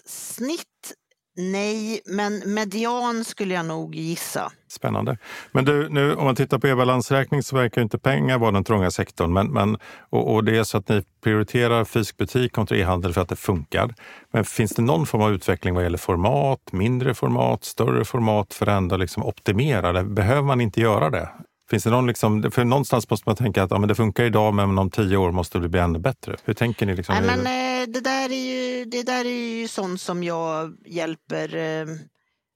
[0.05, 0.93] Snitt
[1.37, 4.51] Nej, men median skulle jag nog gissa.
[4.67, 5.17] Spännande.
[5.51, 8.63] Men du, nu om man tittar på er balansräkning så verkar inte pengar vara den
[8.63, 9.33] trånga sektorn.
[9.33, 9.77] Men, men,
[10.09, 13.35] och, och det är så att ni prioriterar fysisk butik kontra e-handel för att det
[13.35, 13.93] funkar.
[14.31, 18.67] Men finns det någon form av utveckling vad gäller format, mindre format, större format för
[18.67, 20.03] att liksom optimera det?
[20.03, 21.29] Behöver man inte göra det?
[21.69, 24.53] Finns det någon, liksom, för någonstans måste man tänka att ja, men det funkar idag
[24.53, 26.35] men om tio år måste det bli ännu bättre.
[26.43, 26.95] Hur tänker ni?
[26.95, 27.15] Liksom?
[27.15, 31.55] Nej, men, eh, det, där är ju, det där är ju sånt som jag hjälper,
[31.55, 31.87] eh,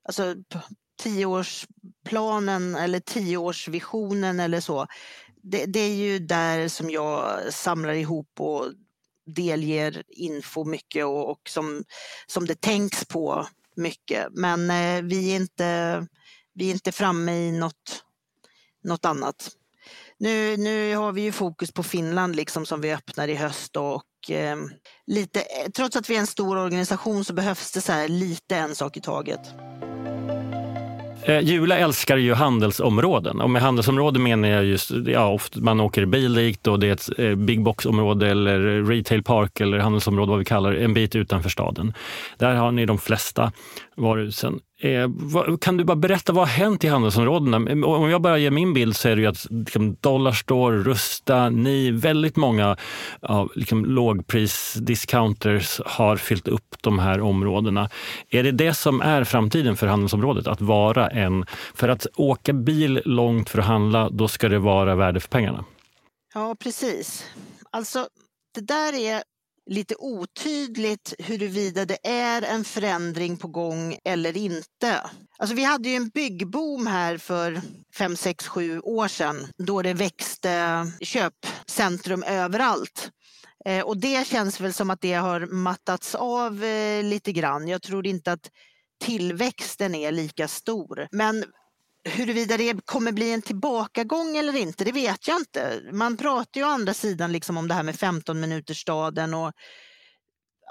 [0.08, 0.36] alltså
[1.02, 4.88] tioårsplanen eller tioårsvisionen eller så.
[5.44, 8.66] Det, det, är ju där som jag samlar ihop och
[9.26, 11.84] delger info mycket och, och som,
[12.28, 14.28] som det tänks på mycket.
[14.32, 16.08] Men eh, vi, är inte,
[16.54, 18.04] vi är inte framme i något
[18.84, 19.50] något annat.
[20.18, 24.32] Nu, nu har vi ju fokus på Finland liksom som vi öppnar i höst och
[24.32, 24.58] eh,
[25.08, 25.44] lite,
[25.76, 28.98] trots att vi är en stor organisation så behövs det så här lite en sak
[28.98, 29.40] i taget.
[31.24, 36.06] Eh, Jula älskar ju handelsområden och med handelsområden menar jag just, ja, ofta man åker
[36.06, 40.40] bil dit och det är ett eh, big box-område eller retail park eller handelsområde, vad
[40.40, 41.94] vi kallar det, en bit utanför staden.
[42.38, 43.52] Där har ni de flesta
[43.96, 44.60] varuhusen.
[44.82, 45.10] Eh,
[45.62, 47.58] kan du bara berätta vad har hänt i handelsområdena?
[47.86, 51.92] Om jag bara ger min bild så är det ju att liksom, Dollarstore, Rusta, ni,
[51.92, 52.78] väldigt många
[53.22, 57.90] ja, liksom, lågpris-discounters har fyllt upp de här områdena.
[58.30, 60.48] Är det det som är framtiden för handelsområdet?
[60.48, 61.46] Att vara en...
[61.74, 65.66] För att åka bil långt för att handla, då ska det vara värde för pengarna.
[66.34, 67.26] Ja, precis.
[67.72, 68.08] Alltså,
[68.56, 69.24] det där är
[69.70, 75.02] lite otydligt huruvida det är en förändring på gång eller inte.
[75.38, 77.62] Alltså vi hade ju en byggboom här för
[77.96, 83.12] 5, 6, 7 år sedan då det växte köpcentrum överallt.
[83.66, 87.68] Eh, och det känns väl som att det har mattats av eh, lite grann.
[87.68, 88.52] Jag tror inte att
[89.04, 91.08] tillväxten är lika stor.
[91.12, 91.46] Men
[92.10, 95.82] Huruvida det kommer bli en tillbakagång eller inte, det vet jag inte.
[95.92, 99.54] Man pratar ju å andra sidan liksom om det här med 15 minutersstaden och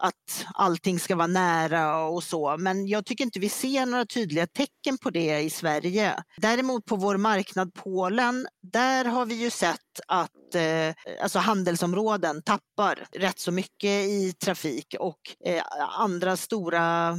[0.00, 2.56] att allting ska vara nära och så.
[2.58, 6.24] Men jag tycker inte vi ser några tydliga tecken på det i Sverige.
[6.36, 13.06] Däremot på vår marknad Polen, där har vi ju sett att eh, alltså handelsområden tappar
[13.12, 15.62] rätt så mycket i trafik och eh,
[15.98, 17.18] andra stora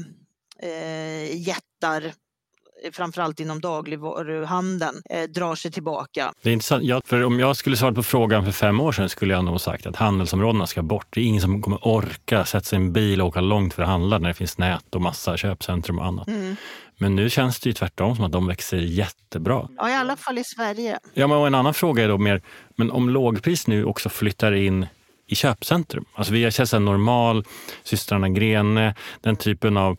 [0.61, 2.13] eh, jättar
[2.93, 6.33] framförallt inom dagligvaruhandeln, eh, drar sig tillbaka.
[6.41, 6.83] Det är intressant.
[6.83, 9.61] Ja, för om jag skulle svara på frågan för fem år sedan skulle jag nog
[9.61, 11.07] sagt att handelsområdena ska bort.
[11.09, 13.83] Det är ingen som kommer orka sätta sig i en bil och åka långt för
[13.83, 16.27] att handla när det finns nät och massa köpcentrum och annat.
[16.27, 16.55] Mm.
[16.97, 19.67] Men nu känns det ju tvärtom som att de växer jättebra.
[19.77, 20.99] Ja, i alla fall i Sverige.
[21.13, 22.41] Ja, men en annan fråga är då mer,
[22.77, 24.87] men om lågpris nu också flyttar in
[25.29, 26.05] i köpcentrum.
[26.13, 27.45] Alltså vi har sett en normal,
[27.83, 29.97] systrarna Grene, den typen av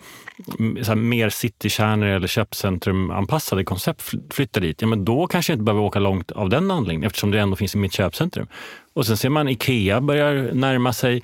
[0.59, 4.83] mm, så här, mer citykärnor eller köpcentrumanpassade koncept flyttar dit.
[4.83, 7.57] Ja, men då kanske jag inte behöver åka långt av den anledningen eftersom det ändå
[7.57, 8.47] finns i mitt köpcentrum.
[8.93, 11.23] Och sen ser man Ikea börjar närma sig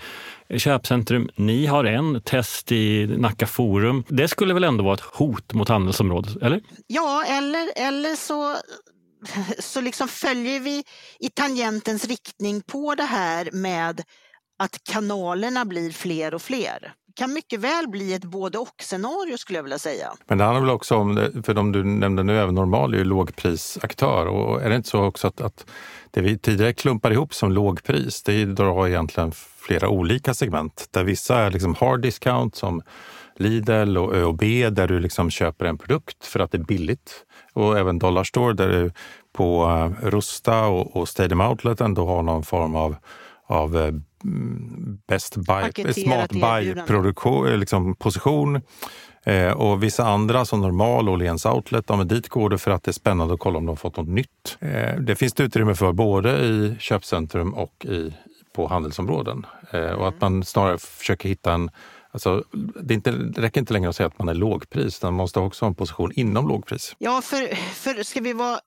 [0.56, 1.28] köpcentrum.
[1.36, 4.04] Ni har en test i Nacka Forum.
[4.08, 6.60] Det skulle väl ändå vara ett hot mot handelsområdet, eller?
[6.86, 8.56] Ja, eller, eller så
[9.58, 10.84] så liksom följer vi
[11.18, 14.02] i tangentens riktning på det här med
[14.58, 16.92] att kanalerna blir fler och fler.
[17.06, 20.12] Det kan mycket väl bli ett både och scenario skulle jag vilja säga.
[20.26, 23.04] Men det handlar väl också om, för de du nämnde nu, även Normal är ju
[23.04, 25.66] lågprisaktör och är det inte så också att, att
[26.10, 31.38] det vi tidigare klumpar ihop som lågpris, det drar egentligen flera olika segment där vissa
[31.38, 32.82] är liksom hard discount som
[33.36, 34.40] Lidl och ÖoB
[34.72, 37.25] där du liksom köper en produkt för att det är billigt.
[37.56, 38.92] Och även Dollarstore där du
[39.32, 42.96] på eh, Rusta och, och Stadium Outlet ändå har någon form av,
[43.46, 43.92] av eh,
[45.08, 47.48] best buy, smart buy-position.
[47.48, 48.60] Eh, liksom, position.
[49.24, 52.82] Eh, och vissa andra som Normal och Åhléns Outlet, ja, dit går det för att
[52.82, 54.58] det är spännande att kolla om de fått något nytt.
[54.60, 58.14] Eh, det finns det utrymme för både i köpcentrum och i,
[58.56, 59.46] på handelsområden.
[59.70, 61.70] Eh, och att man snarare försöker hitta en
[62.16, 62.44] Alltså,
[62.82, 65.64] det, inte, det räcker inte längre att säga att man är lågpris, man måste också
[65.64, 66.94] ha en position inom lågpris.
[66.98, 68.60] Ja, för, för ska, vi vara,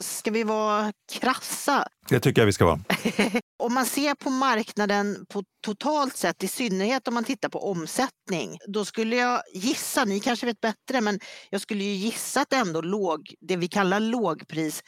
[0.00, 1.88] ska vi vara krassa?
[2.08, 2.80] Det tycker jag vi ska vara.
[3.62, 8.58] om man ser på marknaden på totalt sett, i synnerhet om man tittar på omsättning,
[8.66, 12.80] då skulle jag gissa, ni kanske vet bättre, men jag skulle ju gissa att ändå
[12.80, 14.82] låg, det vi kallar lågpris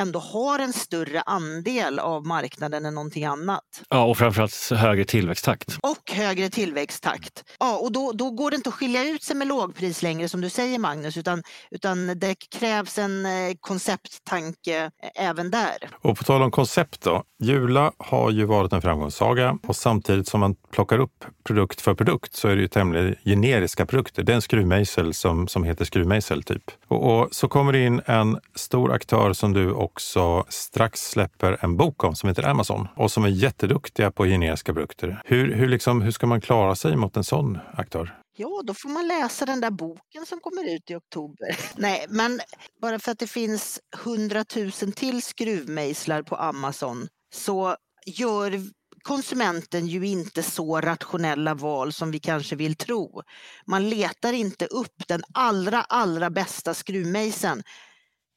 [0.00, 3.82] ändå har en större andel av marknaden än någonting annat.
[3.88, 5.78] Ja, och framförallt högre tillväxttakt.
[5.82, 7.44] Och högre tillväxttakt.
[7.58, 10.40] Ja, och då, då går det inte att skilja ut sig med lågpris längre som
[10.40, 15.88] du säger Magnus, utan, utan det krävs en eh, koncepttanke även där.
[16.02, 17.22] Och på tal om koncept då.
[17.42, 22.34] Jula har ju varit en framgångssaga och samtidigt som man plockar upp produkt för produkt
[22.34, 24.22] så är det ju tämligen generiska produkter.
[24.22, 26.70] Det är en skruvmejsel som, som heter skruvmejsel typ.
[26.92, 31.76] Och, och så kommer det in en stor aktör som du också strax släpper en
[31.76, 35.22] bok om som heter Amazon och som är jätteduktiga på generiska produkter.
[35.24, 38.18] Hur, hur, liksom, hur ska man klara sig mot en sån aktör?
[38.36, 41.56] Ja, då får man läsa den där boken som kommer ut i oktober.
[41.76, 42.40] Nej, men
[42.82, 47.76] bara för att det finns hundratusen till skruvmejslar på Amazon så
[48.06, 48.60] gör
[49.02, 53.22] konsumenten ju inte så rationella val som vi kanske vill tro.
[53.66, 57.62] Man letar inte upp den allra, allra bästa skruvmejseln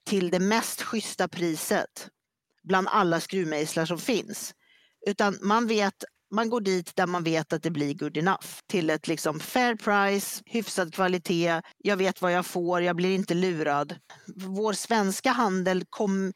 [0.09, 2.09] till det mest schyssta priset
[2.63, 4.53] bland alla skruvmejslar som finns.
[5.07, 8.47] Utan man vet man går dit där man vet att det blir good enough.
[8.67, 13.33] Till ett liksom fair price, hyfsad kvalitet, jag vet vad jag får, jag blir inte
[13.33, 13.95] lurad.
[14.35, 16.33] Vår svenska handel kom,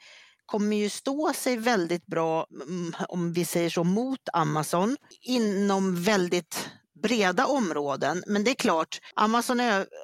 [0.52, 6.70] kommer ju stå sig väldigt bra, mm, om vi säger så, mot Amazon inom väldigt
[7.04, 8.24] breda områden.
[8.28, 9.60] Men det är klart, Amazon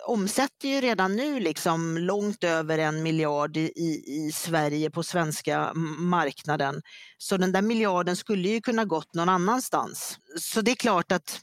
[0.08, 3.72] omsätter ju redan nu liksom långt över en miljard i,
[4.08, 6.82] i Sverige på svenska marknaden.
[7.18, 10.20] Så den där miljarden skulle ju kunna gått någon annanstans.
[10.40, 11.42] Så det är klart att,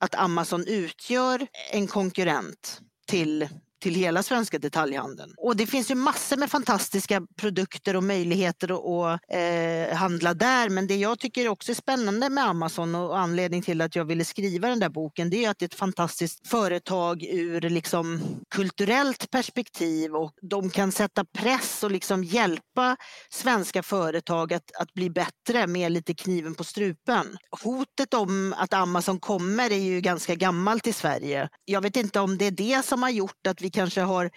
[0.00, 3.48] att Amazon utgör en konkurrent till
[3.78, 5.34] till hela svenska detaljhandeln.
[5.36, 10.68] Och det finns ju massor med fantastiska produkter och möjligheter att eh, handla där.
[10.68, 14.24] Men det jag tycker också är spännande med Amazon och anledning till att jag ville
[14.24, 18.20] skriva den där boken, det är att det är ett fantastiskt företag ur liksom
[18.54, 22.96] kulturellt perspektiv och de kan sätta press och liksom hjälpa
[23.30, 27.38] svenska företag att, att bli bättre med lite kniven på strupen.
[27.62, 31.48] Hotet om att Amazon kommer är ju ganska gammalt i Sverige.
[31.64, 34.30] Jag vet inte om det är det som har gjort att vi vi kanske har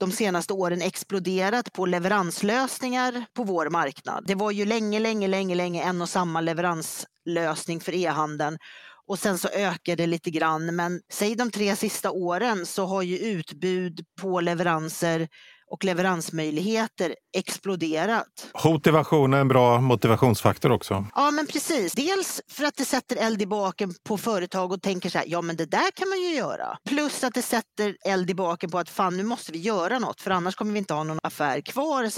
[0.00, 4.24] de senaste åren exploderat på leveranslösningar på vår marknad.
[4.26, 8.58] Det var ju länge, länge, länge, länge en och samma leveranslösning för e-handeln
[9.06, 10.76] och sen så ökade det lite grann.
[10.76, 15.28] Men säg de tre sista åren så har ju utbud på leveranser
[15.70, 18.50] och leveransmöjligheter exploderat.
[18.64, 21.06] Motivation är en bra motivationsfaktor också.
[21.14, 21.92] Ja, men precis.
[21.92, 25.42] Dels för att det sätter eld i baken på företag och tänker så här, ja
[25.42, 26.78] men det där kan man ju göra.
[26.88, 30.20] Plus att det sätter eld i baken på att fan nu måste vi göra något
[30.20, 32.10] för annars kommer vi inte ha någon affär kvar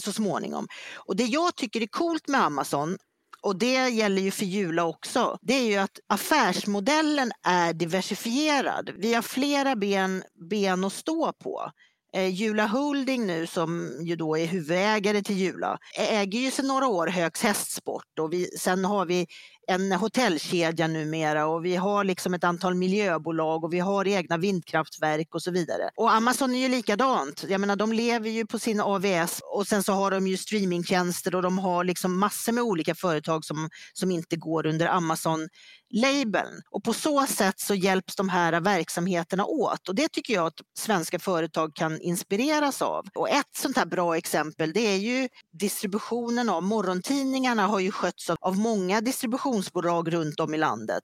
[0.00, 0.66] så småningom.
[0.96, 2.96] Och det jag tycker är coolt med Amazon
[3.42, 8.90] och det gäller ju för Jula också, det är ju att affärsmodellen är diversifierad.
[8.98, 11.70] Vi har flera ben, ben att stå på.
[12.16, 16.86] Eh, Jula Holding nu som ju då är huvudägare till Jula äger ju sedan några
[16.86, 19.26] år Högs hästsport och vi, sen har vi
[19.66, 25.34] en hotellkedja numera och vi har liksom ett antal miljöbolag och vi har egna vindkraftverk
[25.34, 25.90] och så vidare.
[25.96, 27.44] Och Amazon är ju likadant.
[27.48, 31.34] Jag menar, de lever ju på sin AVS och sen så har de ju streamingtjänster
[31.34, 35.48] och de har liksom massor med olika företag som, som inte går under Amazon
[35.90, 36.62] labeln.
[36.70, 40.60] Och på så sätt så hjälps de här verksamheterna åt och det tycker jag att
[40.78, 43.06] svenska företag kan inspireras av.
[43.14, 48.30] Och ett sånt här bra exempel det är ju distributionen av morgontidningarna har ju skötts
[48.30, 51.02] av många distributionsbolag runt om i landet.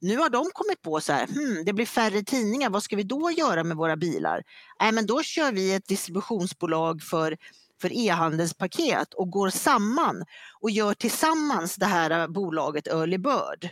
[0.00, 3.02] Nu har de kommit på så här, hmm, det blir färre tidningar, vad ska vi
[3.02, 4.42] då göra med våra bilar?
[4.80, 7.36] Nej, men då kör vi ett distributionsbolag för
[7.80, 10.24] för e-handelspaket och går samman
[10.60, 13.70] och gör tillsammans det här bolaget Early Bird.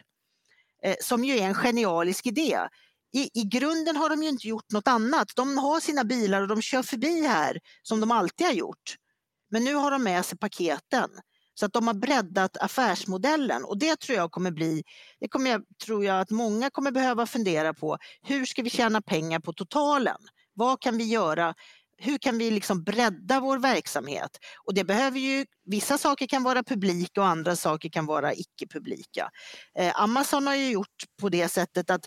[0.84, 2.58] Eh, som ju är en genialisk idé.
[3.12, 5.32] I, I grunden har de ju inte gjort något annat.
[5.36, 8.96] De har sina bilar och de kör förbi här som de alltid har gjort.
[9.50, 11.10] Men nu har de med sig paketen.
[11.54, 14.82] Så att de har breddat affärsmodellen och det tror jag kommer bli,
[15.20, 17.98] det kommer jag, tror jag att många kommer behöva fundera på.
[18.22, 20.16] Hur ska vi tjäna pengar på totalen?
[20.54, 21.54] Vad kan vi göra
[21.98, 24.30] hur kan vi liksom bredda vår verksamhet?
[24.66, 29.30] Och det behöver ju, vissa saker kan vara publika och andra saker kan vara icke-publika.
[29.78, 32.06] Eh, Amazon har ju gjort på det sättet att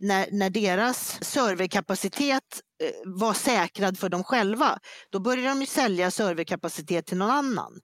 [0.00, 4.78] när, när deras serverkapacitet eh, var säkrad för dem själva,
[5.10, 7.80] då började de sälja serverkapacitet till någon annan.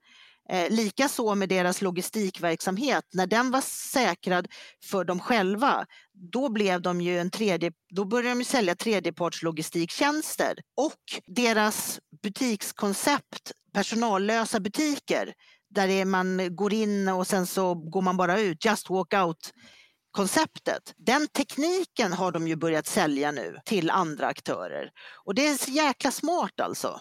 [0.52, 4.48] Eh, Likaså med deras logistikverksamhet, när den var säkrad
[4.84, 5.86] för dem själva,
[6.32, 14.60] då blev de ju en tredje, då började de sälja tredjepartslogistiktjänster och deras butikskoncept, personallösa
[14.60, 15.32] butiker,
[15.70, 19.52] där man går in och sen så går man bara ut, just walk out
[20.18, 20.94] konceptet.
[20.96, 24.90] Den tekniken har de ju börjat sälja nu till andra aktörer.
[25.24, 27.00] Och det är så jäkla smart alltså.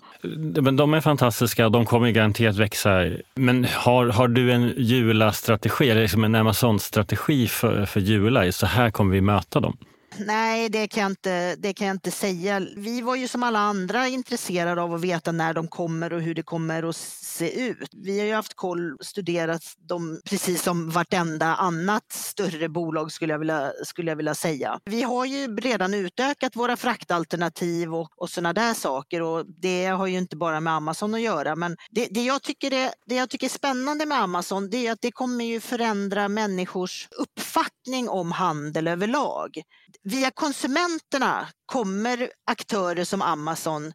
[0.62, 2.90] Men de är fantastiska, de kommer garanterat växa.
[3.36, 8.52] Men har, har du en Jula-strategi, eller liksom en Amazon-strategi för, för Jula?
[8.52, 9.78] Så här kommer vi möta dem.
[10.20, 12.60] Nej, det kan, jag inte, det kan jag inte säga.
[12.76, 16.36] Vi var ju som alla andra intresserade av att veta när de kommer och hur
[16.36, 17.90] det kommer att se ut.
[17.92, 23.40] Vi har ju haft koll, studerat dem precis som vartenda annat större bolag skulle jag
[23.40, 24.80] vilja, skulle jag vilja säga.
[24.86, 30.08] Vi har ju redan utökat våra fraktalternativ och, och sådana där saker och det har
[30.08, 31.56] ju inte bara med Amazon att göra.
[31.56, 34.92] Men det, det, jag, tycker är, det jag tycker är spännande med Amazon det är
[34.92, 39.62] att det kommer ju förändra människors uppfattning om handel överlag
[40.04, 43.94] via konsumenterna kommer aktörer som Amazon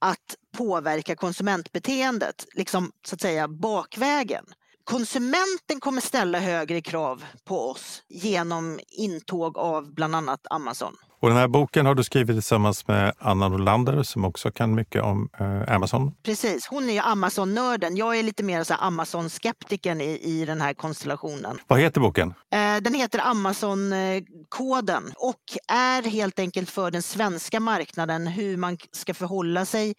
[0.00, 4.44] att påverka konsumentbeteendet, liksom så att säga bakvägen.
[4.84, 10.96] Konsumenten kommer ställa högre krav på oss genom intåg av bland annat Amazon.
[11.20, 15.02] Och den här boken har du skrivit tillsammans med Anna Nordlander som också kan mycket
[15.02, 16.14] om eh, Amazon.
[16.22, 17.96] Precis, hon är Amazon-nörden.
[17.96, 21.58] Jag är lite mer Amazon-skeptikern i, i den här konstellationen.
[21.66, 22.28] Vad heter boken?
[22.28, 29.14] Eh, den heter Amazon-koden och är helt enkelt för den svenska marknaden hur man ska
[29.14, 29.94] förhålla sig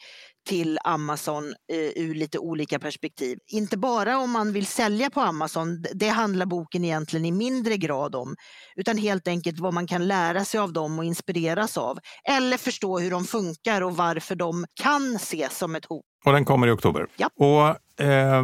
[0.46, 3.38] till Amazon eh, ur lite olika perspektiv.
[3.48, 8.16] Inte bara om man vill sälja på Amazon, det handlar boken egentligen i mindre grad
[8.16, 8.36] om,
[8.76, 12.00] utan helt enkelt vad man kan lära sig av dem och inspireras av.
[12.30, 16.06] Eller förstå hur de funkar och varför de kan ses som ett hot.
[16.26, 17.08] Och den kommer i oktober.
[17.18, 17.30] Ja.
[17.36, 18.44] Och, eh,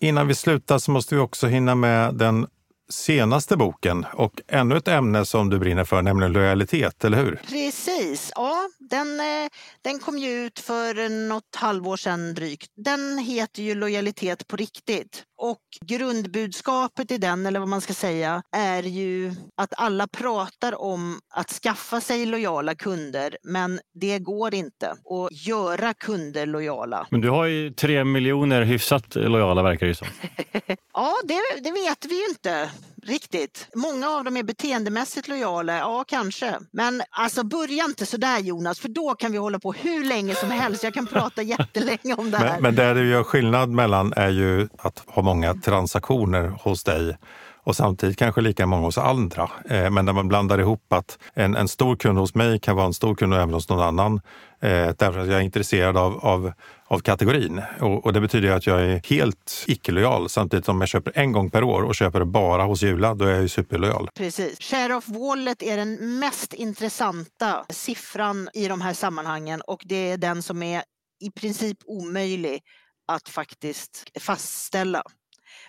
[0.00, 2.46] innan vi slutar så måste vi också hinna med den
[2.88, 7.40] senaste boken och ännu ett ämne som du brinner för, nämligen lojalitet, eller hur?
[7.48, 8.68] Precis, ja.
[8.78, 9.48] Den, eh,
[9.82, 12.70] den kom ju ut för något halvår sedan drygt.
[12.76, 18.42] Den heter ju Lojalitet på riktigt och grundbudskapet i den, eller vad man ska säga,
[18.56, 24.90] är ju att alla pratar om att skaffa sig lojala kunder, men det går inte
[24.90, 27.06] att göra kunder lojala.
[27.10, 30.06] Men du har ju tre miljoner hyfsat lojala verkar det som.
[30.94, 32.70] ja, det, det vet vi ju inte
[33.06, 33.68] riktigt.
[33.74, 36.54] Många av dem är beteendemässigt lojala, ja kanske.
[36.70, 40.50] Men alltså börja inte sådär Jonas, för då kan vi hålla på hur länge som
[40.50, 40.84] helst.
[40.84, 42.52] Jag kan prata jättelänge om det här.
[42.52, 47.16] Men, men det du gör skillnad mellan är ju att ha många transaktioner hos dig
[47.64, 49.50] och samtidigt kanske lika många hos andra.
[49.70, 52.86] Eh, men när man blandar ihop att en, en stor kund hos mig kan vara
[52.86, 54.20] en stor kund även hos någon annan
[54.60, 56.52] eh, därför att jag är intresserad av, av,
[56.86, 57.62] av kategorin.
[57.80, 61.50] Och, och, det betyder att jag är helt icke-lojal samtidigt som jag köper en gång
[61.50, 64.08] per år och köper det bara hos Jula, då är jag ju superlojal.
[64.14, 64.58] Precis.
[64.60, 70.16] Share of wallet är den mest intressanta siffran i de här sammanhangen och det är
[70.16, 70.82] den som är
[71.20, 72.60] i princip omöjlig
[73.06, 75.02] att faktiskt fastställa.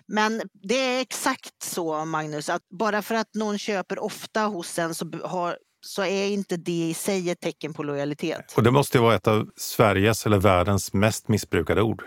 [0.08, 4.94] Men det är exakt så Magnus, att bara för att någon köper ofta hos en
[4.94, 8.54] så, har, så är inte det i sig ett tecken på lojalitet.
[8.56, 12.02] Och det måste ju vara ett av Sveriges eller världens mest missbrukade ord.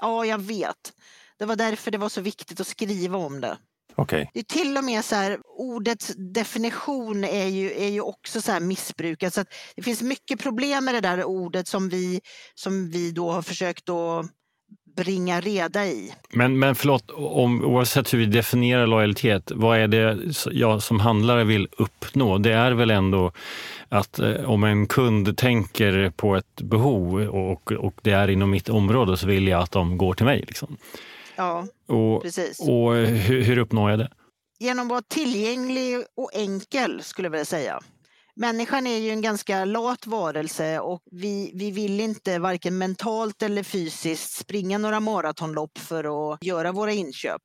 [0.00, 0.92] Ja, jag vet.
[1.38, 3.58] Det var därför det var så viktigt att skriva om det.
[3.96, 4.26] Okay.
[4.34, 8.52] Det är till och med så här, ordets definition är ju, är ju också så
[8.52, 9.34] här missbrukat.
[9.34, 9.44] Så
[9.76, 12.20] det finns mycket problem med det där ordet som vi,
[12.54, 14.26] som vi då har försökt att
[14.96, 16.12] bringa reda i.
[16.30, 20.18] Men, men förlåt, om, oavsett hur vi definierar lojalitet, vad är det
[20.52, 22.38] jag som handlare vill uppnå?
[22.38, 23.32] Det är väl ändå
[23.88, 28.68] att eh, om en kund tänker på ett behov och, och det är inom mitt
[28.68, 30.44] område så vill jag att de går till mig.
[30.46, 30.76] Liksom.
[31.36, 32.60] Ja, och, precis.
[32.60, 34.10] Och hur, hur uppnår jag det?
[34.58, 37.80] Genom att vara tillgänglig och enkel skulle jag vilja säga.
[38.40, 43.62] Människan är ju en ganska lat varelse och vi, vi vill inte varken mentalt eller
[43.62, 47.42] fysiskt springa några maratonlopp för att göra våra inköp.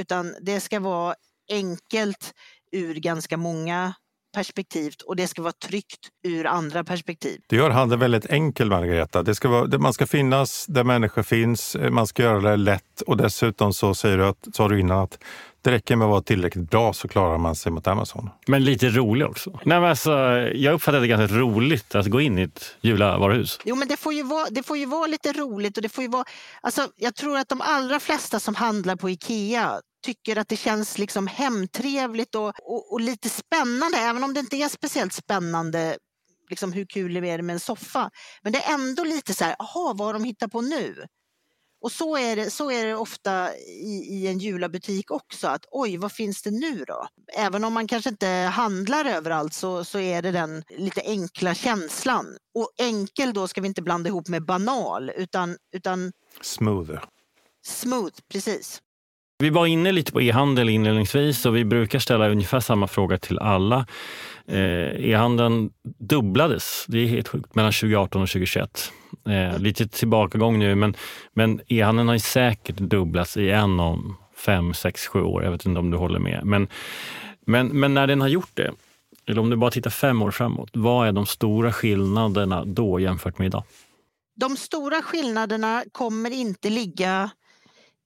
[0.00, 1.14] Utan det ska vara
[1.50, 2.34] enkelt
[2.72, 3.94] ur ganska många
[4.34, 7.40] perspektiv och det ska vara tryggt ur andra perspektiv.
[7.46, 9.22] Det gör handeln väldigt enkel, Margareta.
[9.22, 13.16] Det ska vara, man ska finnas där människor finns, man ska göra det lätt och
[13.16, 15.18] dessutom så säger du att, sa du innan att
[15.64, 18.30] det räcker med att vara tillräckligt bra så klarar man sig mot Amazon.
[18.46, 19.50] Men lite rolig också.
[19.50, 20.10] Nej, men alltså,
[20.54, 23.60] jag uppfattar det ganska roligt att gå in i ett Jula-varuhus.
[23.64, 26.04] Jo, men det får, ju vara, det får ju vara lite roligt och det får
[26.04, 26.24] ju vara...
[26.60, 30.98] Alltså, jag tror att de allra flesta som handlar på Ikea tycker att det känns
[30.98, 35.98] liksom hemtrevligt och, och, och lite spännande, även om det inte är speciellt spännande
[36.50, 38.10] liksom hur kul är det med en soffa.
[38.42, 41.06] Men det är ändå lite så här, jaha, vad har de hittat på nu?
[41.80, 45.96] Och så är det, så är det ofta i, i en julabutik också, att oj,
[45.96, 47.08] vad finns det nu då?
[47.36, 52.26] Även om man kanske inte handlar överallt så, så är det den lite enkla känslan.
[52.54, 57.04] Och enkel då ska vi inte blanda ihop med banal, utan, utan Smooth.
[57.66, 58.82] Smooth, precis.
[59.38, 63.38] Vi var inne lite på e-handel inledningsvis och vi brukar ställa ungefär samma fråga till
[63.38, 63.86] alla.
[64.48, 68.92] Eh, e-handeln dubblades, det är helt sjukt, mellan 2018 och 2021.
[69.28, 70.96] Eh, lite tillbakagång nu, men,
[71.32, 75.44] men e-handeln har säkert dubblats i en om fem, sex, sju år.
[75.44, 76.40] Jag vet inte om du håller med.
[76.44, 76.68] Men,
[77.46, 78.72] men, men när den har gjort det,
[79.26, 83.38] eller om du bara tittar fem år framåt, vad är de stora skillnaderna då jämfört
[83.38, 83.62] med idag?
[84.36, 87.30] De stora skillnaderna kommer inte ligga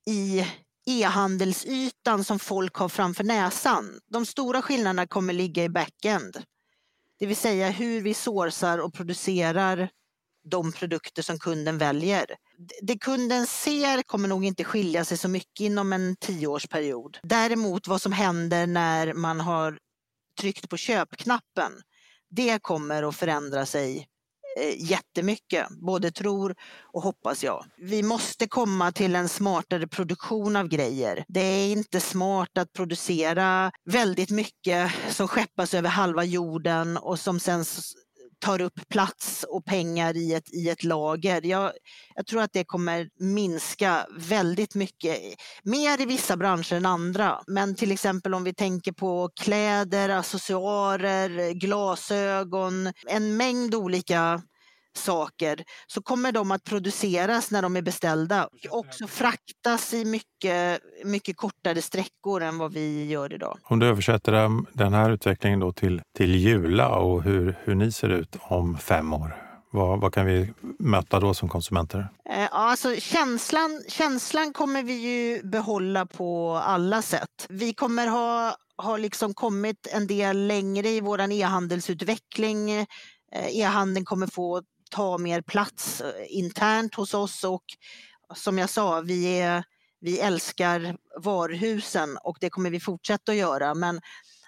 [0.07, 0.47] i
[0.89, 4.01] e-handelsytan som folk har framför näsan.
[4.11, 6.43] De stora skillnaderna kommer ligga i backend.
[7.19, 9.91] Det vill säga hur vi sourcar och producerar
[10.51, 12.27] de produkter som kunden väljer.
[12.83, 17.19] Det kunden ser kommer nog inte skilja sig så mycket inom en tioårsperiod.
[17.23, 19.79] Däremot vad som händer när man har
[20.41, 21.73] tryckt på köpknappen,
[22.31, 24.07] det kommer att förändra sig
[24.59, 26.55] Eh, jättemycket, både tror
[26.93, 27.65] och hoppas jag.
[27.79, 31.25] Vi måste komma till en smartare produktion av grejer.
[31.29, 37.41] Det är inte smart att producera väldigt mycket som skeppas över halva jorden och som
[37.41, 37.65] sen
[38.39, 41.47] tar upp plats och pengar i ett, i ett lager.
[41.47, 41.73] Jag,
[42.15, 45.19] jag, tror att det kommer minska väldigt mycket,
[45.63, 47.41] mer i vissa branscher än andra.
[47.47, 54.43] Men till exempel om vi tänker på kläder, accessoarer, glasögon, en mängd olika
[54.99, 60.81] saker så kommer de att produceras när de är beställda och också fraktas i mycket,
[61.05, 63.59] mycket kortare sträckor än vad vi gör idag.
[63.63, 64.33] Om du översätter
[64.73, 69.15] den här utvecklingen då till, till Jula och hur, hur ni ser ut om fem
[69.15, 72.09] år, vad, vad kan vi möta då som konsumenter?
[72.31, 77.47] Eh, alltså, känslan, känslan kommer vi ju behålla på alla sätt.
[77.49, 82.71] Vi kommer ha, ha liksom kommit en del längre i vår e-handelsutveckling.
[82.71, 82.87] Eh,
[83.33, 87.65] e-handeln kommer få ta mer plats eh, internt hos oss och
[88.35, 89.65] som jag sa, vi, är,
[90.01, 93.75] vi älskar varuhusen och det kommer vi fortsätta att göra.
[93.75, 94.01] Men,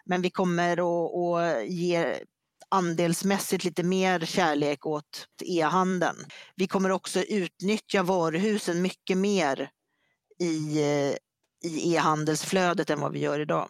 [0.04, 2.24] men vi kommer att, att ge
[2.68, 6.16] andelsmässigt lite mer kärlek åt e-handeln.
[6.56, 9.70] Vi kommer också utnyttja varuhusen mycket mer
[10.38, 11.14] i, eh,
[11.70, 13.68] i e-handelsflödet än vad vi gör idag.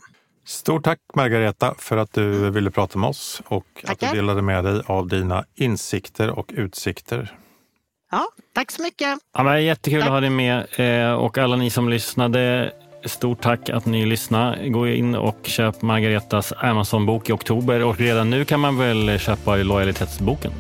[0.50, 3.92] Stort tack Margareta för att du ville prata med oss och Tackar.
[4.06, 7.36] att du delade med dig av dina insikter och utsikter.
[8.10, 8.24] Ja,
[8.54, 9.18] tack så mycket.
[9.34, 10.06] Ja, men jättekul tack.
[10.06, 10.66] att ha dig med
[11.06, 12.72] eh, och alla ni som lyssnade.
[13.04, 14.68] Stort tack att ni lyssnade.
[14.68, 19.56] Gå in och köp Margaretas Amazon-bok i oktober och redan nu kan man väl köpa
[19.56, 20.52] lojalitetsboken?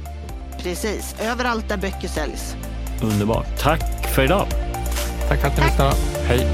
[0.62, 2.56] Precis, överallt där böcker säljs.
[3.02, 3.58] Underbart.
[3.58, 4.46] Tack för idag.
[5.28, 5.94] Tack för att ni lyssnade.
[6.26, 6.46] Hej.